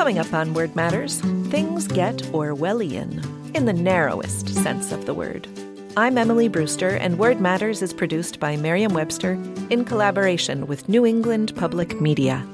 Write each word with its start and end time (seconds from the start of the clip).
Coming 0.00 0.18
up 0.18 0.32
on 0.32 0.54
Word 0.54 0.74
Matters, 0.74 1.20
things 1.50 1.86
get 1.86 2.16
Orwellian, 2.32 3.22
in 3.54 3.66
the 3.66 3.74
narrowest 3.74 4.48
sense 4.48 4.92
of 4.92 5.04
the 5.04 5.12
word. 5.12 5.46
I'm 5.94 6.16
Emily 6.16 6.48
Brewster, 6.48 6.96
and 6.96 7.18
Word 7.18 7.38
Matters 7.38 7.82
is 7.82 7.92
produced 7.92 8.40
by 8.40 8.56
Merriam 8.56 8.94
Webster 8.94 9.32
in 9.68 9.84
collaboration 9.84 10.66
with 10.66 10.88
New 10.88 11.04
England 11.04 11.54
Public 11.54 12.00
Media. 12.00 12.46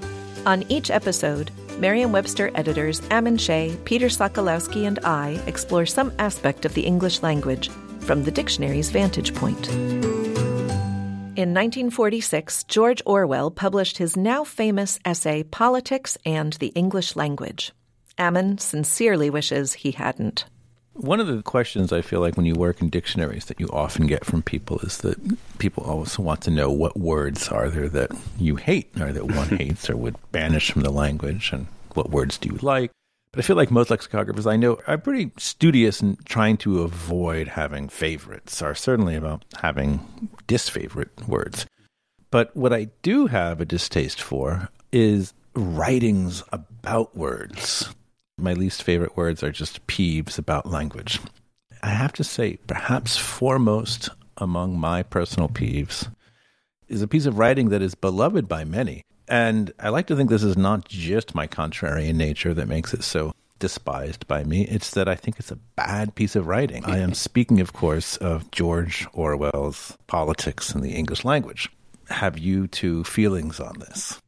On 0.44 0.64
each 0.68 0.90
episode, 0.90 1.52
Merriam 1.78 2.10
Webster 2.10 2.50
editors 2.56 3.00
Ammon 3.12 3.38
Shea, 3.38 3.78
Peter 3.84 4.08
Sokolowski, 4.08 4.84
and 4.84 4.98
I 5.04 5.40
explore 5.46 5.86
some 5.86 6.12
aspect 6.18 6.64
of 6.64 6.74
the 6.74 6.82
English 6.82 7.22
language 7.22 7.68
from 8.00 8.24
the 8.24 8.32
dictionary's 8.32 8.90
vantage 8.90 9.32
point. 9.36 9.70
In 11.36 11.50
1946, 11.50 12.64
George 12.64 13.02
Orwell 13.04 13.50
published 13.50 13.98
his 13.98 14.16
now 14.16 14.42
famous 14.42 14.98
essay, 15.04 15.42
Politics 15.42 16.16
and 16.24 16.54
the 16.54 16.68
English 16.68 17.14
Language. 17.14 17.72
Ammon 18.16 18.56
sincerely 18.56 19.28
wishes 19.28 19.74
he 19.74 19.90
hadn't. 19.90 20.46
One 20.94 21.20
of 21.20 21.26
the 21.26 21.42
questions 21.42 21.92
I 21.92 22.00
feel 22.00 22.20
like 22.20 22.38
when 22.38 22.46
you 22.46 22.54
work 22.54 22.80
in 22.80 22.88
dictionaries 22.88 23.44
that 23.44 23.60
you 23.60 23.68
often 23.68 24.06
get 24.06 24.24
from 24.24 24.40
people 24.40 24.78
is 24.78 24.96
that 24.98 25.18
people 25.58 25.84
always 25.84 26.18
want 26.18 26.40
to 26.44 26.50
know 26.50 26.70
what 26.70 26.96
words 26.96 27.48
are 27.48 27.68
there 27.68 27.90
that 27.90 28.12
you 28.38 28.56
hate 28.56 28.98
or 28.98 29.12
that 29.12 29.26
one 29.26 29.48
hates 29.58 29.90
or 29.90 29.96
would 29.98 30.16
banish 30.32 30.70
from 30.70 30.84
the 30.84 30.90
language 30.90 31.50
and 31.52 31.66
what 31.92 32.08
words 32.08 32.38
do 32.38 32.48
you 32.48 32.58
like. 32.62 32.90
But 33.36 33.44
I 33.44 33.48
feel 33.48 33.56
like 33.56 33.70
most 33.70 33.90
lexicographers 33.90 34.50
I 34.50 34.56
know 34.56 34.80
are 34.86 34.96
pretty 34.96 35.30
studious 35.36 36.00
in 36.00 36.16
trying 36.24 36.56
to 36.56 36.80
avoid 36.80 37.48
having 37.48 37.90
favorites, 37.90 38.62
or 38.62 38.74
certainly 38.74 39.14
about 39.14 39.44
having 39.60 40.30
disfavorite 40.46 41.28
words. 41.28 41.66
But 42.30 42.56
what 42.56 42.72
I 42.72 42.88
do 43.02 43.26
have 43.26 43.60
a 43.60 43.66
distaste 43.66 44.22
for 44.22 44.70
is 44.90 45.34
writings 45.54 46.44
about 46.50 47.14
words. 47.14 47.94
My 48.38 48.54
least 48.54 48.82
favorite 48.82 49.18
words 49.18 49.42
are 49.42 49.52
just 49.52 49.86
peeves 49.86 50.38
about 50.38 50.70
language. 50.70 51.20
I 51.82 51.90
have 51.90 52.14
to 52.14 52.24
say, 52.24 52.56
perhaps 52.66 53.18
foremost 53.18 54.08
among 54.38 54.80
my 54.80 55.02
personal 55.02 55.50
peeves 55.50 56.10
is 56.88 57.02
a 57.02 57.06
piece 57.06 57.26
of 57.26 57.36
writing 57.36 57.68
that 57.68 57.82
is 57.82 57.94
beloved 57.94 58.48
by 58.48 58.64
many, 58.64 59.02
and 59.28 59.72
I 59.78 59.88
like 59.90 60.06
to 60.08 60.16
think 60.16 60.30
this 60.30 60.42
is 60.42 60.56
not 60.56 60.88
just 60.88 61.34
my 61.34 61.46
contrarian 61.46 62.14
nature 62.14 62.54
that 62.54 62.68
makes 62.68 62.94
it 62.94 63.02
so 63.02 63.32
despised 63.58 64.26
by 64.26 64.44
me. 64.44 64.66
It's 64.66 64.90
that 64.92 65.08
I 65.08 65.14
think 65.14 65.38
it's 65.38 65.50
a 65.50 65.58
bad 65.76 66.14
piece 66.14 66.36
of 66.36 66.46
writing. 66.46 66.84
I 66.84 66.98
am 66.98 67.14
speaking, 67.14 67.60
of 67.60 67.72
course, 67.72 68.16
of 68.18 68.50
George 68.50 69.06
Orwell's 69.12 69.96
Politics 70.06 70.74
in 70.74 70.82
the 70.82 70.92
English 70.92 71.24
Language. 71.24 71.70
Have 72.08 72.38
you 72.38 72.66
two 72.66 73.04
feelings 73.04 73.58
on 73.58 73.78
this? 73.80 74.20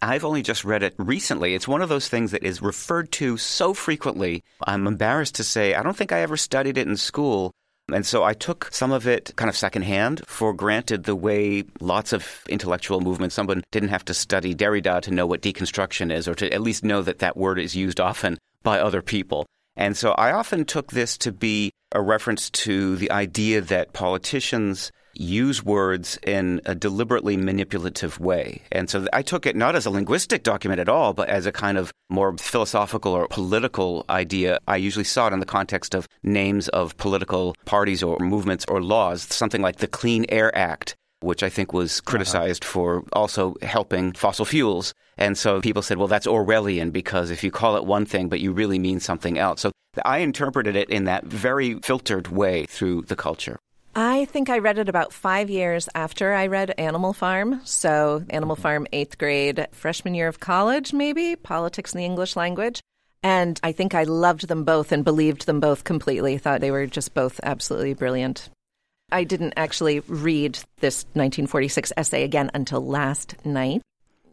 I've 0.00 0.24
only 0.24 0.42
just 0.42 0.64
read 0.64 0.84
it 0.84 0.94
recently. 0.96 1.54
It's 1.54 1.66
one 1.66 1.82
of 1.82 1.88
those 1.88 2.08
things 2.08 2.30
that 2.30 2.44
is 2.44 2.62
referred 2.62 3.10
to 3.12 3.36
so 3.36 3.74
frequently. 3.74 4.44
I'm 4.64 4.86
embarrassed 4.86 5.34
to 5.36 5.44
say 5.44 5.74
I 5.74 5.82
don't 5.82 5.96
think 5.96 6.12
I 6.12 6.20
ever 6.20 6.36
studied 6.36 6.78
it 6.78 6.86
in 6.86 6.96
school. 6.96 7.52
And 7.92 8.04
so 8.04 8.22
I 8.22 8.34
took 8.34 8.68
some 8.70 8.92
of 8.92 9.06
it 9.06 9.32
kind 9.36 9.48
of 9.48 9.56
secondhand 9.56 10.22
for 10.26 10.52
granted 10.52 11.04
the 11.04 11.16
way 11.16 11.64
lots 11.80 12.12
of 12.12 12.42
intellectual 12.48 13.00
movements, 13.00 13.34
someone 13.34 13.64
didn't 13.70 13.88
have 13.88 14.04
to 14.06 14.14
study 14.14 14.54
Derrida 14.54 15.00
to 15.02 15.10
know 15.10 15.26
what 15.26 15.42
deconstruction 15.42 16.12
is 16.12 16.28
or 16.28 16.34
to 16.34 16.52
at 16.52 16.60
least 16.60 16.84
know 16.84 17.02
that 17.02 17.20
that 17.20 17.36
word 17.36 17.58
is 17.58 17.74
used 17.74 18.00
often 18.00 18.38
by 18.62 18.78
other 18.78 19.02
people. 19.02 19.46
And 19.76 19.96
so 19.96 20.12
I 20.12 20.32
often 20.32 20.64
took 20.64 20.90
this 20.90 21.16
to 21.18 21.32
be 21.32 21.70
a 21.92 22.02
reference 22.02 22.50
to 22.50 22.96
the 22.96 23.10
idea 23.10 23.60
that 23.60 23.92
politicians 23.92 24.92
use 25.18 25.64
words 25.64 26.18
in 26.22 26.60
a 26.64 26.74
deliberately 26.74 27.36
manipulative 27.36 28.20
way. 28.20 28.62
And 28.70 28.88
so 28.88 29.06
I 29.12 29.22
took 29.22 29.46
it 29.46 29.56
not 29.56 29.74
as 29.74 29.86
a 29.86 29.90
linguistic 29.90 30.42
document 30.42 30.80
at 30.80 30.88
all, 30.88 31.12
but 31.12 31.28
as 31.28 31.46
a 31.46 31.52
kind 31.52 31.76
of 31.76 31.92
more 32.08 32.36
philosophical 32.38 33.12
or 33.12 33.26
political 33.28 34.04
idea. 34.08 34.58
I 34.68 34.76
usually 34.76 35.04
saw 35.04 35.26
it 35.26 35.32
in 35.32 35.40
the 35.40 35.46
context 35.46 35.94
of 35.94 36.08
names 36.22 36.68
of 36.68 36.96
political 36.96 37.54
parties 37.64 38.02
or 38.02 38.18
movements 38.20 38.64
or 38.68 38.82
laws, 38.82 39.22
something 39.22 39.62
like 39.62 39.76
the 39.76 39.88
Clean 39.88 40.24
Air 40.28 40.56
Act 40.56 40.96
which 41.20 41.42
I 41.42 41.48
think 41.48 41.72
was 41.72 41.98
uh-huh. 41.98 42.10
criticized 42.10 42.64
uh-huh. 42.64 42.72
for 42.72 43.04
also 43.12 43.56
helping 43.62 44.12
fossil 44.12 44.44
fuels. 44.44 44.94
And 45.16 45.36
so 45.36 45.60
people 45.60 45.82
said, 45.82 45.98
well, 45.98 46.06
that's 46.06 46.26
Orwellian 46.26 46.92
because 46.92 47.30
if 47.30 47.42
you 47.42 47.50
call 47.50 47.76
it 47.76 47.84
one 47.84 48.06
thing, 48.06 48.28
but 48.28 48.38
you 48.40 48.52
really 48.52 48.78
mean 48.78 49.00
something 49.00 49.36
else. 49.36 49.62
So 49.62 49.72
I 50.04 50.18
interpreted 50.18 50.76
it 50.76 50.90
in 50.90 51.04
that 51.04 51.24
very 51.24 51.74
filtered 51.80 52.28
way 52.28 52.66
through 52.66 53.02
the 53.02 53.16
culture. 53.16 53.58
I 54.00 54.26
think 54.26 54.48
I 54.48 54.58
read 54.58 54.78
it 54.78 54.88
about 54.88 55.12
five 55.12 55.50
years 55.50 55.88
after 55.92 56.32
I 56.32 56.46
read 56.46 56.72
Animal 56.78 57.12
Farm. 57.12 57.60
So, 57.64 58.24
Animal 58.30 58.54
mm-hmm. 58.54 58.62
Farm, 58.62 58.86
eighth 58.92 59.18
grade, 59.18 59.66
freshman 59.72 60.14
year 60.14 60.28
of 60.28 60.38
college, 60.38 60.92
maybe, 60.92 61.34
politics 61.34 61.94
in 61.94 61.98
the 61.98 62.04
English 62.04 62.36
language. 62.36 62.80
And 63.24 63.58
I 63.64 63.72
think 63.72 63.96
I 63.96 64.04
loved 64.04 64.46
them 64.46 64.62
both 64.62 64.92
and 64.92 65.04
believed 65.04 65.46
them 65.46 65.58
both 65.58 65.82
completely. 65.82 66.38
Thought 66.38 66.60
they 66.60 66.70
were 66.70 66.86
just 66.86 67.12
both 67.12 67.40
absolutely 67.42 67.94
brilliant. 67.94 68.50
I 69.10 69.24
didn't 69.24 69.54
actually 69.56 69.98
read 70.06 70.60
this 70.78 71.02
1946 71.14 71.92
essay 71.96 72.22
again 72.22 72.52
until 72.54 72.86
last 72.86 73.34
night. 73.44 73.82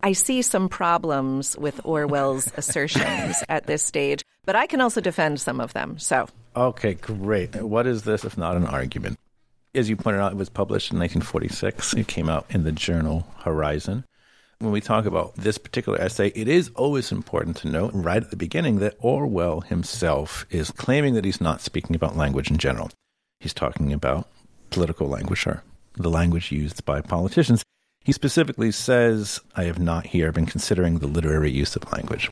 I 0.04 0.14
see 0.14 0.44
some 0.44 0.70
problems 0.70 1.58
with 1.58 1.84
Orwell's 1.84 2.52
assertions 2.58 3.44
at 3.50 3.66
this 3.66 3.82
stage, 3.82 4.24
but 4.46 4.56
I 4.56 4.68
can 4.68 4.80
also 4.80 5.02
defend 5.02 5.42
some 5.42 5.60
of 5.60 5.74
them. 5.74 5.98
So, 5.98 6.28
okay, 6.56 6.94
great. 6.94 7.56
What 7.56 7.88
is 7.88 8.04
this 8.04 8.26
if 8.26 8.38
not 8.38 8.58
an 8.58 8.68
argument? 8.68 9.18
As 9.76 9.90
you 9.90 9.96
pointed 9.96 10.22
out, 10.22 10.32
it 10.32 10.38
was 10.38 10.50
published 10.50 10.92
in 10.92 11.00
1946. 11.00 11.94
It 11.94 12.08
came 12.08 12.30
out 12.30 12.46
in 12.50 12.64
the 12.64 12.72
journal 12.72 13.28
Horizon. 13.40 14.06
When 14.60 14.72
we 14.72 14.82
talk 14.82 15.06
about 15.06 15.36
this 15.36 15.58
particular 15.58 16.00
essay, 16.00 16.32
it 16.34 16.48
is 16.48 16.72
always 16.76 17.12
important 17.12 17.58
to 17.58 17.68
note 17.68 17.92
right 17.94 18.24
at 18.24 18.30
the 18.30 18.38
beginning 18.38 18.80
that 18.80 18.96
Orwell 19.00 19.62
himself 19.62 20.46
is 20.50 20.72
claiming 20.72 21.14
that 21.16 21.26
he's 21.26 21.42
not 21.42 21.62
speaking 21.62 21.96
about 21.96 22.16
language 22.16 22.50
in 22.50 22.58
general. 22.58 22.90
He's 23.42 23.54
talking 23.54 23.92
about 23.92 24.30
political 24.70 25.08
language 25.08 25.46
or 25.46 25.62
the 25.96 26.10
language 26.10 26.52
used 26.52 26.86
by 26.86 27.02
politicians. 27.02 27.64
He 28.04 28.12
specifically 28.12 28.72
says, 28.72 29.42
I 29.56 29.64
have 29.66 29.80
not 29.80 30.08
here 30.08 30.32
been 30.32 30.46
considering 30.46 31.00
the 31.00 31.08
literary 31.08 31.52
use 31.52 31.76
of 31.76 31.92
language. 31.92 32.30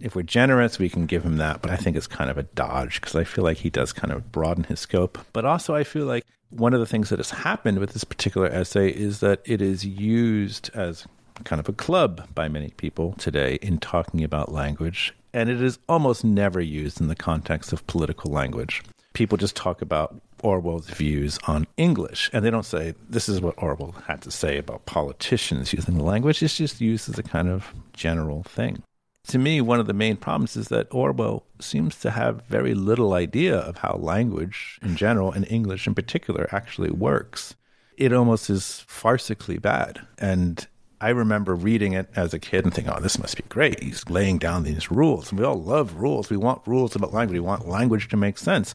If 0.00 0.14
we're 0.14 0.22
generous, 0.22 0.78
we 0.78 0.88
can 0.88 1.04
give 1.04 1.24
him 1.24 1.36
that, 1.36 1.60
but 1.60 1.70
I 1.70 1.76
think 1.76 1.96
it's 1.96 2.06
kind 2.06 2.30
of 2.30 2.38
a 2.38 2.44
dodge 2.44 3.00
because 3.00 3.14
I 3.14 3.24
feel 3.24 3.44
like 3.44 3.58
he 3.58 3.68
does 3.68 3.92
kind 3.92 4.12
of 4.12 4.32
broaden 4.32 4.64
his 4.64 4.80
scope. 4.80 5.18
But 5.34 5.44
also, 5.44 5.74
I 5.74 5.84
feel 5.84 6.06
like 6.06 6.24
one 6.50 6.74
of 6.74 6.80
the 6.80 6.86
things 6.86 7.08
that 7.08 7.18
has 7.18 7.30
happened 7.30 7.78
with 7.78 7.92
this 7.92 8.04
particular 8.04 8.48
essay 8.48 8.90
is 8.90 9.20
that 9.20 9.40
it 9.44 9.62
is 9.62 9.84
used 9.84 10.70
as 10.74 11.06
kind 11.44 11.60
of 11.60 11.68
a 11.68 11.72
club 11.72 12.28
by 12.34 12.48
many 12.48 12.70
people 12.76 13.14
today 13.14 13.58
in 13.62 13.78
talking 13.78 14.22
about 14.22 14.52
language, 14.52 15.14
and 15.32 15.48
it 15.48 15.62
is 15.62 15.78
almost 15.88 16.24
never 16.24 16.60
used 16.60 17.00
in 17.00 17.08
the 17.08 17.16
context 17.16 17.72
of 17.72 17.86
political 17.86 18.30
language. 18.30 18.82
People 19.12 19.38
just 19.38 19.56
talk 19.56 19.80
about 19.80 20.20
Orwell's 20.42 20.88
views 20.88 21.38
on 21.46 21.66
English, 21.76 22.30
and 22.32 22.44
they 22.44 22.50
don't 22.50 22.64
say, 22.64 22.94
This 23.08 23.28
is 23.28 23.40
what 23.40 23.54
Orwell 23.58 23.94
had 24.06 24.22
to 24.22 24.30
say 24.30 24.58
about 24.58 24.86
politicians 24.86 25.72
using 25.72 25.96
the 25.96 26.04
language. 26.04 26.42
It's 26.42 26.56
just 26.56 26.80
used 26.80 27.08
as 27.08 27.18
a 27.18 27.22
kind 27.22 27.48
of 27.48 27.72
general 27.92 28.42
thing 28.42 28.82
to 29.30 29.38
me, 29.38 29.60
one 29.60 29.78
of 29.78 29.86
the 29.86 29.92
main 29.92 30.16
problems 30.16 30.56
is 30.56 30.68
that 30.68 30.92
Orwell 30.92 31.44
seems 31.60 31.98
to 32.00 32.10
have 32.10 32.42
very 32.46 32.74
little 32.74 33.14
idea 33.14 33.56
of 33.56 33.78
how 33.78 33.94
language 33.94 34.78
in 34.82 34.96
general 34.96 35.30
and 35.30 35.46
English 35.48 35.86
in 35.86 35.94
particular 35.94 36.48
actually 36.50 36.90
works. 36.90 37.54
It 37.96 38.12
almost 38.12 38.50
is 38.50 38.84
farcically 38.88 39.60
bad. 39.62 40.00
And 40.18 40.66
I 41.00 41.10
remember 41.10 41.54
reading 41.54 41.92
it 41.92 42.10
as 42.16 42.34
a 42.34 42.40
kid 42.40 42.64
and 42.64 42.74
thinking, 42.74 42.92
oh, 42.92 43.00
this 43.00 43.20
must 43.20 43.36
be 43.36 43.44
great. 43.48 43.80
He's 43.80 44.08
laying 44.10 44.38
down 44.38 44.64
these 44.64 44.90
rules. 44.90 45.30
And 45.30 45.38
we 45.38 45.46
all 45.46 45.62
love 45.62 45.94
rules. 45.94 46.28
We 46.28 46.36
want 46.36 46.66
rules 46.66 46.96
about 46.96 47.14
language. 47.14 47.36
We 47.36 47.40
want 47.40 47.68
language 47.68 48.08
to 48.08 48.16
make 48.16 48.36
sense. 48.36 48.74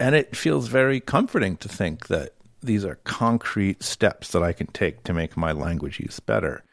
And 0.00 0.14
it 0.14 0.34
feels 0.34 0.68
very 0.68 1.00
comforting 1.00 1.58
to 1.58 1.68
think 1.68 2.06
that 2.06 2.34
these 2.62 2.84
are 2.86 2.98
concrete 3.04 3.82
steps 3.82 4.30
that 4.30 4.42
I 4.42 4.52
can 4.52 4.68
take 4.68 5.04
to 5.04 5.12
make 5.12 5.36
my 5.36 5.52
language 5.52 6.00
use 6.00 6.18
better 6.18 6.64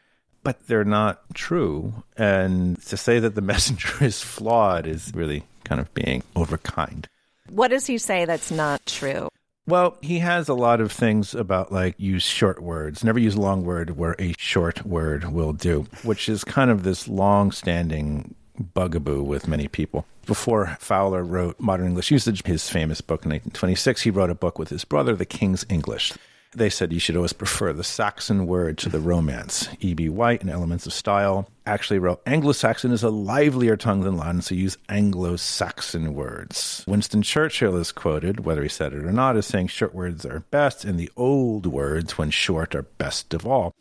but 0.42 0.66
they're 0.66 0.84
not 0.84 1.22
true. 1.34 1.92
And 2.16 2.80
to 2.86 2.96
say 2.96 3.18
that 3.18 3.34
the 3.34 3.40
messenger 3.52 4.04
is 4.04 4.22
flawed 4.22 4.86
is 4.86 5.12
really 5.14 5.44
kind 5.64 5.80
of 5.80 5.92
being 5.94 6.22
overkind. 6.34 7.06
What 7.48 7.68
does 7.68 7.86
he 7.86 7.98
say 7.98 8.24
that's 8.24 8.50
not 8.50 8.86
true? 8.86 9.28
Well, 9.66 9.98
he 10.00 10.18
has 10.20 10.48
a 10.48 10.54
lot 10.54 10.80
of 10.80 10.90
things 10.90 11.34
about 11.34 11.70
like 11.70 11.94
use 11.98 12.22
short 12.22 12.60
words, 12.62 13.04
never 13.04 13.18
use 13.18 13.34
a 13.36 13.40
long 13.40 13.64
word 13.64 13.96
where 13.96 14.16
a 14.18 14.34
short 14.38 14.84
word 14.84 15.32
will 15.32 15.52
do, 15.52 15.86
which 16.02 16.28
is 16.28 16.42
kind 16.42 16.70
of 16.70 16.82
this 16.82 17.06
long 17.06 17.52
standing 17.52 18.34
bugaboo 18.74 19.22
with 19.22 19.48
many 19.48 19.68
people. 19.68 20.06
Before 20.26 20.76
Fowler 20.80 21.22
wrote 21.22 21.60
Modern 21.60 21.88
English 21.88 22.10
Usage, 22.10 22.44
his 22.44 22.68
famous 22.68 23.00
book 23.00 23.24
in 23.24 23.30
1926, 23.30 24.02
he 24.02 24.10
wrote 24.10 24.30
a 24.30 24.34
book 24.34 24.58
with 24.58 24.68
his 24.68 24.84
brother, 24.84 25.14
The 25.14 25.24
King's 25.24 25.64
English. 25.68 26.12
They 26.52 26.70
said 26.70 26.92
you 26.92 26.98
should 26.98 27.16
always 27.16 27.32
prefer 27.32 27.72
the 27.72 27.84
Saxon 27.84 28.46
word 28.46 28.76
to 28.78 28.88
the 28.88 28.98
Romance. 28.98 29.68
E.B. 29.80 30.08
White 30.08 30.42
in 30.42 30.48
Elements 30.48 30.86
of 30.86 30.92
Style 30.92 31.48
actually 31.64 32.00
wrote 32.00 32.22
Anglo 32.26 32.52
Saxon 32.52 32.90
is 32.90 33.04
a 33.04 33.10
livelier 33.10 33.76
tongue 33.76 34.00
than 34.00 34.16
Latin, 34.16 34.42
so 34.42 34.54
use 34.54 34.76
Anglo 34.88 35.36
Saxon 35.36 36.14
words. 36.14 36.84
Winston 36.88 37.22
Churchill 37.22 37.76
is 37.76 37.92
quoted, 37.92 38.44
whether 38.44 38.62
he 38.62 38.68
said 38.68 38.92
it 38.92 39.04
or 39.04 39.12
not, 39.12 39.36
as 39.36 39.46
saying 39.46 39.68
short 39.68 39.94
words 39.94 40.26
are 40.26 40.40
best 40.50 40.84
and 40.84 40.98
the 40.98 41.10
old 41.16 41.66
words, 41.66 42.18
when 42.18 42.30
short, 42.30 42.74
are 42.74 42.82
best 42.82 43.32
of 43.32 43.46
all 43.46 43.74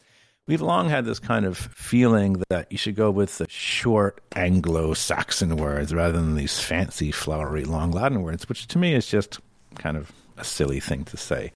We've 0.49 0.61
long 0.61 0.89
had 0.89 1.05
this 1.05 1.19
kind 1.19 1.45
of 1.45 1.59
feeling 1.59 2.41
that 2.49 2.71
you 2.71 2.77
should 2.79 2.95
go 2.95 3.11
with 3.11 3.37
the 3.37 3.47
short 3.47 4.19
Anglo 4.35 4.95
Saxon 4.95 5.57
words 5.57 5.93
rather 5.93 6.13
than 6.13 6.33
these 6.33 6.59
fancy, 6.59 7.11
flowery, 7.11 7.65
long 7.65 7.91
Latin 7.91 8.23
words, 8.23 8.49
which 8.49 8.65
to 8.69 8.79
me 8.79 8.95
is 8.95 9.05
just 9.05 9.39
kind 9.75 9.95
of 9.95 10.11
a 10.37 10.43
silly 10.43 10.79
thing 10.79 11.05
to 11.05 11.17
say. 11.17 11.51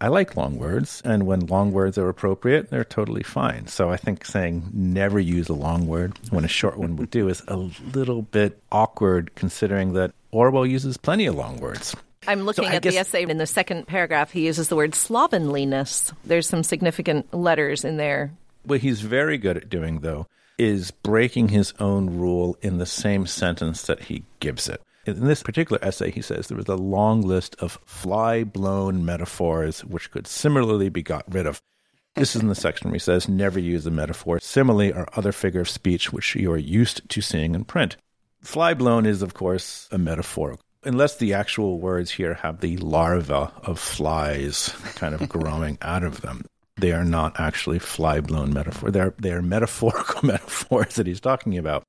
I 0.00 0.08
like 0.08 0.36
long 0.36 0.58
words, 0.58 1.02
and 1.04 1.26
when 1.26 1.46
long 1.46 1.72
words 1.72 1.98
are 1.98 2.08
appropriate, 2.08 2.70
they're 2.70 2.84
totally 2.84 3.24
fine. 3.24 3.66
So 3.66 3.90
I 3.90 3.96
think 3.96 4.24
saying 4.24 4.68
never 4.72 5.18
use 5.18 5.48
a 5.48 5.54
long 5.54 5.88
word 5.88 6.16
when 6.30 6.44
a 6.44 6.48
short 6.48 6.76
one 6.76 6.96
would 6.96 7.10
do 7.10 7.28
is 7.28 7.42
a 7.48 7.56
little 7.56 8.22
bit 8.22 8.62
awkward 8.70 9.34
considering 9.34 9.94
that 9.94 10.12
Orwell 10.30 10.66
uses 10.66 10.96
plenty 10.96 11.26
of 11.26 11.34
long 11.34 11.58
words. 11.58 11.96
I'm 12.28 12.42
looking 12.42 12.64
so 12.64 12.70
at 12.70 12.82
guess, 12.82 12.92
the 12.92 13.00
essay 13.00 13.22
in 13.22 13.38
the 13.38 13.46
second 13.46 13.86
paragraph. 13.86 14.30
He 14.30 14.46
uses 14.46 14.68
the 14.68 14.76
word 14.76 14.94
slovenliness. 14.94 16.12
There's 16.24 16.48
some 16.48 16.62
significant 16.62 17.32
letters 17.34 17.84
in 17.84 17.96
there. 17.96 18.32
What 18.64 18.80
he's 18.80 19.00
very 19.00 19.38
good 19.38 19.56
at 19.56 19.68
doing, 19.68 20.00
though, 20.00 20.26
is 20.58 20.90
breaking 20.90 21.48
his 21.48 21.72
own 21.80 22.18
rule 22.18 22.56
in 22.60 22.78
the 22.78 22.86
same 22.86 23.26
sentence 23.26 23.82
that 23.82 24.02
he 24.02 24.24
gives 24.40 24.68
it. 24.68 24.82
In 25.16 25.26
this 25.26 25.42
particular 25.42 25.82
essay, 25.82 26.10
he 26.10 26.22
says 26.22 26.46
there 26.48 26.56
was 26.56 26.68
a 26.68 26.76
long 26.76 27.22
list 27.22 27.56
of 27.60 27.78
fly 27.84 28.44
blown 28.44 29.04
metaphors 29.04 29.84
which 29.84 30.10
could 30.10 30.26
similarly 30.26 30.88
be 30.88 31.02
got 31.02 31.24
rid 31.32 31.46
of. 31.46 31.62
This 32.14 32.34
is 32.34 32.42
in 32.42 32.48
the 32.48 32.54
section 32.54 32.90
where 32.90 32.96
he 32.96 33.00
says, 33.00 33.28
never 33.28 33.60
use 33.60 33.86
a 33.86 33.90
metaphor, 33.90 34.40
simile, 34.40 34.92
or 34.92 35.08
other 35.16 35.32
figure 35.32 35.60
of 35.60 35.68
speech 35.68 36.12
which 36.12 36.34
you 36.34 36.50
are 36.52 36.58
used 36.58 37.08
to 37.08 37.20
seeing 37.20 37.54
in 37.54 37.64
print. 37.64 37.96
Fly 38.40 38.74
blown 38.74 39.06
is, 39.06 39.22
of 39.22 39.34
course, 39.34 39.88
a 39.92 39.98
metaphor 39.98 40.58
unless 40.84 41.16
the 41.16 41.34
actual 41.34 41.78
words 41.78 42.10
here 42.10 42.34
have 42.34 42.60
the 42.60 42.76
larva 42.78 43.52
of 43.62 43.78
flies 43.78 44.74
kind 44.94 45.14
of 45.14 45.28
growing 45.28 45.78
out 45.82 46.04
of 46.04 46.20
them, 46.20 46.44
they 46.76 46.92
are 46.92 47.04
not 47.04 47.38
actually 47.38 47.78
fly 47.78 48.20
blown 48.20 48.52
metaphor. 48.52 48.90
They're 48.90 49.14
they're 49.18 49.42
metaphorical 49.42 50.20
metaphors 50.26 50.94
that 50.96 51.06
he's 51.06 51.20
talking 51.20 51.58
about. 51.58 51.82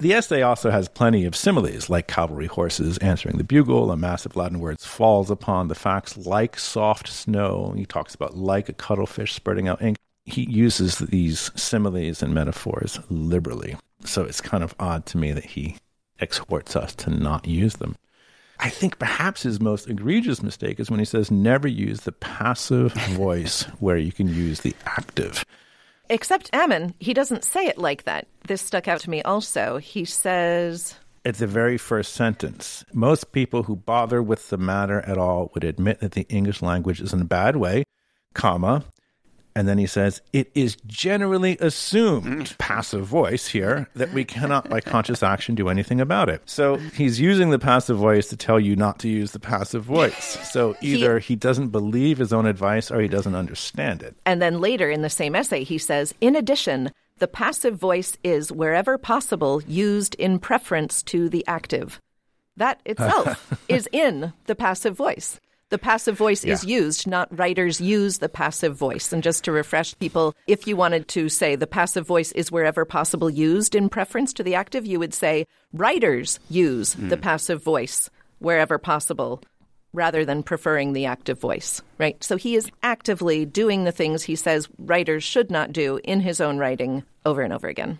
The 0.00 0.12
essay 0.12 0.42
also 0.42 0.70
has 0.70 0.88
plenty 0.88 1.24
of 1.24 1.36
similes, 1.36 1.88
like 1.88 2.08
cavalry 2.08 2.48
horses 2.48 2.98
answering 2.98 3.38
the 3.38 3.44
bugle, 3.44 3.92
a 3.92 3.96
mass 3.96 4.26
of 4.26 4.34
Latin 4.34 4.58
words 4.58 4.84
falls 4.84 5.30
upon 5.30 5.68
the 5.68 5.74
facts 5.76 6.16
like 6.16 6.58
soft 6.58 7.08
snow. 7.08 7.72
He 7.76 7.86
talks 7.86 8.14
about 8.14 8.36
like 8.36 8.68
a 8.68 8.72
cuttlefish 8.72 9.32
spurting 9.32 9.68
out 9.68 9.80
ink. 9.80 9.96
He 10.24 10.50
uses 10.50 10.98
these 10.98 11.52
similes 11.54 12.22
and 12.22 12.34
metaphors 12.34 12.98
liberally. 13.08 13.76
So 14.04 14.24
it's 14.24 14.40
kind 14.40 14.64
of 14.64 14.74
odd 14.80 15.06
to 15.06 15.18
me 15.18 15.32
that 15.32 15.44
he 15.44 15.76
exhorts 16.18 16.74
us 16.74 16.94
to 16.96 17.10
not 17.10 17.46
use 17.46 17.74
them. 17.74 17.94
I 18.58 18.70
think 18.70 18.98
perhaps 18.98 19.42
his 19.42 19.60
most 19.60 19.88
egregious 19.88 20.42
mistake 20.42 20.80
is 20.80 20.90
when 20.90 20.98
he 20.98 21.04
says 21.04 21.30
never 21.30 21.68
use 21.68 22.00
the 22.00 22.12
passive 22.12 22.92
voice 22.92 23.62
where 23.78 23.96
you 23.96 24.12
can 24.12 24.28
use 24.28 24.60
the 24.60 24.74
active. 24.86 25.44
Except 26.14 26.48
Ammon, 26.52 26.94
he 27.00 27.12
doesn't 27.12 27.42
say 27.42 27.66
it 27.66 27.76
like 27.76 28.04
that. 28.04 28.28
This 28.46 28.62
stuck 28.62 28.86
out 28.86 29.00
to 29.00 29.10
me 29.10 29.20
also. 29.22 29.78
He 29.78 30.04
says. 30.04 30.94
It's 31.24 31.40
the 31.40 31.48
very 31.48 31.76
first 31.76 32.12
sentence. 32.12 32.84
Most 32.92 33.32
people 33.32 33.64
who 33.64 33.74
bother 33.74 34.22
with 34.22 34.48
the 34.48 34.56
matter 34.56 35.00
at 35.00 35.18
all 35.18 35.50
would 35.54 35.64
admit 35.64 35.98
that 35.98 36.12
the 36.12 36.24
English 36.28 36.62
language 36.62 37.00
is 37.00 37.12
in 37.12 37.20
a 37.20 37.24
bad 37.24 37.56
way, 37.56 37.82
comma, 38.32 38.84
and 39.56 39.68
then 39.68 39.78
he 39.78 39.86
says, 39.86 40.20
it 40.32 40.50
is 40.54 40.76
generally 40.86 41.56
assumed, 41.58 42.48
mm. 42.48 42.58
passive 42.58 43.06
voice 43.06 43.46
here, 43.46 43.88
that 43.94 44.12
we 44.12 44.24
cannot, 44.24 44.68
by 44.68 44.80
conscious 44.82 45.22
action, 45.22 45.54
do 45.54 45.68
anything 45.68 46.00
about 46.00 46.28
it. 46.28 46.42
So 46.44 46.76
he's 46.76 47.20
using 47.20 47.50
the 47.50 47.58
passive 47.58 47.96
voice 47.96 48.28
to 48.28 48.36
tell 48.36 48.58
you 48.58 48.74
not 48.74 48.98
to 49.00 49.08
use 49.08 49.30
the 49.32 49.40
passive 49.40 49.84
voice. 49.84 50.38
So 50.54 50.76
either 50.80 51.18
he, 51.18 51.28
he 51.28 51.36
doesn't 51.36 51.70
believe 51.70 52.18
his 52.18 52.32
own 52.32 52.46
advice 52.46 52.90
or 52.92 53.00
he 53.00 53.08
doesn't 53.08 53.34
understand 53.34 54.04
it. 54.04 54.14
And 54.24 54.40
then 54.40 54.60
later 54.60 54.88
in 54.88 55.02
the 55.02 55.10
same 55.10 55.34
essay, 55.34 55.64
he 55.64 55.78
says, 55.78 56.14
in 56.20 56.36
addition, 56.36 56.92
the 57.18 57.26
passive 57.26 57.76
voice 57.76 58.16
is, 58.22 58.52
wherever 58.52 58.96
possible, 58.98 59.62
used 59.66 60.14
in 60.14 60.38
preference 60.38 61.02
to 61.04 61.28
the 61.28 61.44
active. 61.48 62.00
That 62.56 62.80
itself 62.84 63.64
is 63.68 63.88
in 63.90 64.32
the 64.46 64.54
passive 64.54 64.96
voice. 64.96 65.40
The 65.70 65.78
passive 65.78 66.16
voice 66.16 66.44
yeah. 66.44 66.52
is 66.52 66.64
used, 66.64 67.06
not 67.06 67.36
writers 67.36 67.80
use 67.80 68.18
the 68.18 68.28
passive 68.28 68.76
voice. 68.76 69.12
And 69.12 69.22
just 69.22 69.44
to 69.44 69.52
refresh 69.52 69.98
people, 69.98 70.34
if 70.46 70.66
you 70.66 70.76
wanted 70.76 71.08
to 71.08 71.28
say 71.28 71.56
the 71.56 71.66
passive 71.66 72.06
voice 72.06 72.32
is 72.32 72.52
wherever 72.52 72.84
possible 72.84 73.30
used 73.30 73.74
in 73.74 73.88
preference 73.88 74.32
to 74.34 74.42
the 74.42 74.54
active, 74.54 74.86
you 74.86 74.98
would 74.98 75.14
say 75.14 75.46
writers 75.72 76.38
use 76.48 76.94
mm. 76.94 77.08
the 77.08 77.16
passive 77.16 77.62
voice 77.62 78.10
wherever 78.38 78.78
possible 78.78 79.42
rather 79.94 80.24
than 80.24 80.42
preferring 80.42 80.92
the 80.92 81.06
active 81.06 81.40
voice, 81.40 81.80
right? 81.98 82.22
So 82.22 82.36
he 82.36 82.56
is 82.56 82.70
actively 82.82 83.46
doing 83.46 83.84
the 83.84 83.92
things 83.92 84.24
he 84.24 84.36
says 84.36 84.68
writers 84.76 85.24
should 85.24 85.50
not 85.50 85.72
do 85.72 86.00
in 86.04 86.20
his 86.20 86.40
own 86.40 86.58
writing 86.58 87.04
over 87.24 87.42
and 87.42 87.52
over 87.52 87.68
again. 87.68 87.98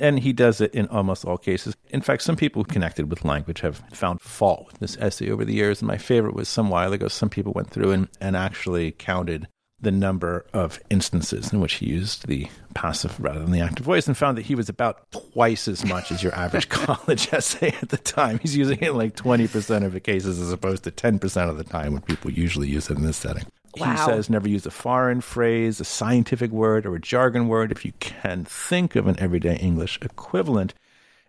And 0.00 0.18
he 0.18 0.32
does 0.32 0.60
it 0.60 0.74
in 0.74 0.88
almost 0.88 1.24
all 1.24 1.38
cases. 1.38 1.76
In 1.90 2.00
fact, 2.00 2.22
some 2.22 2.36
people 2.36 2.64
connected 2.64 3.10
with 3.10 3.24
language 3.24 3.60
have 3.60 3.82
found 3.92 4.20
fault 4.20 4.66
with 4.66 4.78
this 4.78 4.96
essay 4.96 5.30
over 5.30 5.44
the 5.44 5.54
years. 5.54 5.80
And 5.80 5.88
my 5.88 5.98
favorite 5.98 6.34
was 6.34 6.48
some 6.48 6.70
while 6.70 6.92
ago, 6.92 7.08
some 7.08 7.28
people 7.28 7.52
went 7.52 7.70
through 7.70 7.92
and, 7.92 8.08
and 8.20 8.36
actually 8.36 8.92
counted 8.92 9.46
the 9.82 9.90
number 9.90 10.44
of 10.52 10.78
instances 10.90 11.52
in 11.52 11.60
which 11.60 11.74
he 11.74 11.86
used 11.86 12.26
the 12.26 12.46
passive 12.74 13.18
rather 13.18 13.40
than 13.40 13.50
the 13.50 13.60
active 13.60 13.84
voice 13.84 14.06
and 14.06 14.16
found 14.16 14.36
that 14.36 14.44
he 14.44 14.54
was 14.54 14.68
about 14.68 15.10
twice 15.10 15.68
as 15.68 15.84
much 15.84 16.12
as 16.12 16.22
your 16.22 16.34
average 16.34 16.68
college 16.70 17.32
essay 17.32 17.74
at 17.80 17.88
the 17.88 17.96
time. 17.96 18.38
He's 18.38 18.56
using 18.56 18.78
it 18.80 18.94
like 18.94 19.16
20% 19.16 19.84
of 19.84 19.92
the 19.92 20.00
cases 20.00 20.38
as 20.38 20.52
opposed 20.52 20.84
to 20.84 20.90
10% 20.90 21.48
of 21.48 21.56
the 21.56 21.64
time 21.64 21.92
when 21.94 22.02
people 22.02 22.30
usually 22.30 22.68
use 22.68 22.90
it 22.90 22.98
in 22.98 23.04
this 23.04 23.16
setting. 23.16 23.44
Wow. 23.76 23.92
He 23.92 23.98
says 23.98 24.30
never 24.30 24.48
use 24.48 24.66
a 24.66 24.70
foreign 24.70 25.20
phrase, 25.20 25.80
a 25.80 25.84
scientific 25.84 26.50
word, 26.50 26.86
or 26.86 26.96
a 26.96 27.00
jargon 27.00 27.48
word 27.48 27.70
if 27.70 27.84
you 27.84 27.92
can 28.00 28.44
think 28.44 28.96
of 28.96 29.06
an 29.06 29.18
everyday 29.18 29.56
English 29.56 29.98
equivalent. 30.02 30.74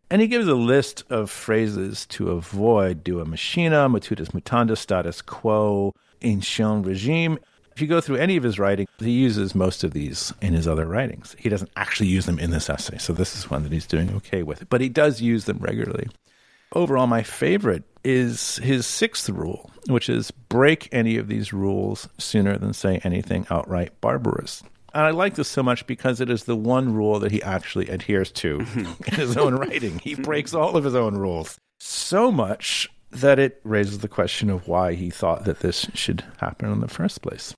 And 0.10 0.22
he 0.22 0.28
gives 0.28 0.48
a 0.48 0.56
list 0.56 1.04
of 1.10 1.30
phrases 1.30 2.06
to 2.08 2.32
avoid 2.32 3.04
dua 3.04 3.26
machina, 3.26 3.88
mutatis 3.88 4.32
mutandis, 4.32 4.80
status 4.80 5.22
quo, 5.22 5.94
ancien 6.22 6.84
regime. 6.84 7.40
If 7.74 7.82
you 7.82 7.88
go 7.88 8.02
through 8.02 8.18
any 8.18 8.36
of 8.36 8.44
his 8.44 8.60
writing, 8.60 8.88
he 9.00 9.12
uses 9.12 9.56
most 9.56 9.86
of 9.86 9.94
these 9.94 10.34
in 10.42 10.54
his 10.54 10.68
other 10.68 10.86
writings. 10.86 11.36
He 11.40 11.48
doesn't 11.48 11.72
actually 11.78 12.10
use 12.10 12.26
them 12.26 12.40
in 12.40 12.52
this 12.52 12.70
essay, 12.70 12.98
so 12.98 13.14
this 13.14 13.38
is 13.38 13.50
one 13.50 13.64
that 13.64 13.72
he's 13.72 13.88
doing 13.88 14.14
okay 14.16 14.44
with. 14.44 14.70
But 14.70 14.82
he 14.82 14.90
does 14.90 15.22
use 15.22 15.46
them 15.46 15.60
regularly. 15.60 16.10
Overall, 16.74 17.08
my 17.08 17.24
favorite 17.24 17.84
is 18.04 18.58
his 18.58 18.86
sixth 18.86 19.30
rule, 19.30 19.70
which 19.88 20.10
is 20.10 20.32
break 20.32 20.88
any 20.92 21.18
of 21.18 21.28
these 21.28 21.52
rules 21.52 22.08
sooner 22.18 22.58
than 22.58 22.74
say 22.74 23.02
anything 23.04 23.46
outright 23.50 24.00
barbarous. 24.00 24.64
And 24.94 25.04
I 25.04 25.12
like 25.12 25.36
this 25.36 25.48
so 25.48 25.64
much 25.64 25.86
because 25.86 26.20
it 26.20 26.30
is 26.30 26.46
the 26.46 26.56
one 26.56 26.94
rule 26.94 27.20
that 27.20 27.32
he 27.32 27.42
actually 27.44 27.90
adheres 27.90 28.32
to 28.34 28.60
in 28.76 29.14
his 29.14 29.38
own 29.38 29.56
writing. 29.56 30.00
He 30.00 30.16
breaks 30.16 30.54
all 30.54 30.76
of 30.76 30.84
his 30.84 30.96
own 30.96 31.16
rules 31.16 31.58
so 31.80 32.32
much 32.32 32.90
that 33.12 33.40
it 33.40 33.60
raises 33.64 34.00
the 34.00 34.08
question 34.08 34.50
of 34.50 34.68
why 34.68 34.94
he 34.94 35.10
thought 35.10 35.46
that 35.46 35.60
this 35.60 35.88
should 35.94 36.24
happen 36.38 36.72
in 36.72 36.80
the 36.80 36.88
first 36.88 37.22
place. 37.22 37.54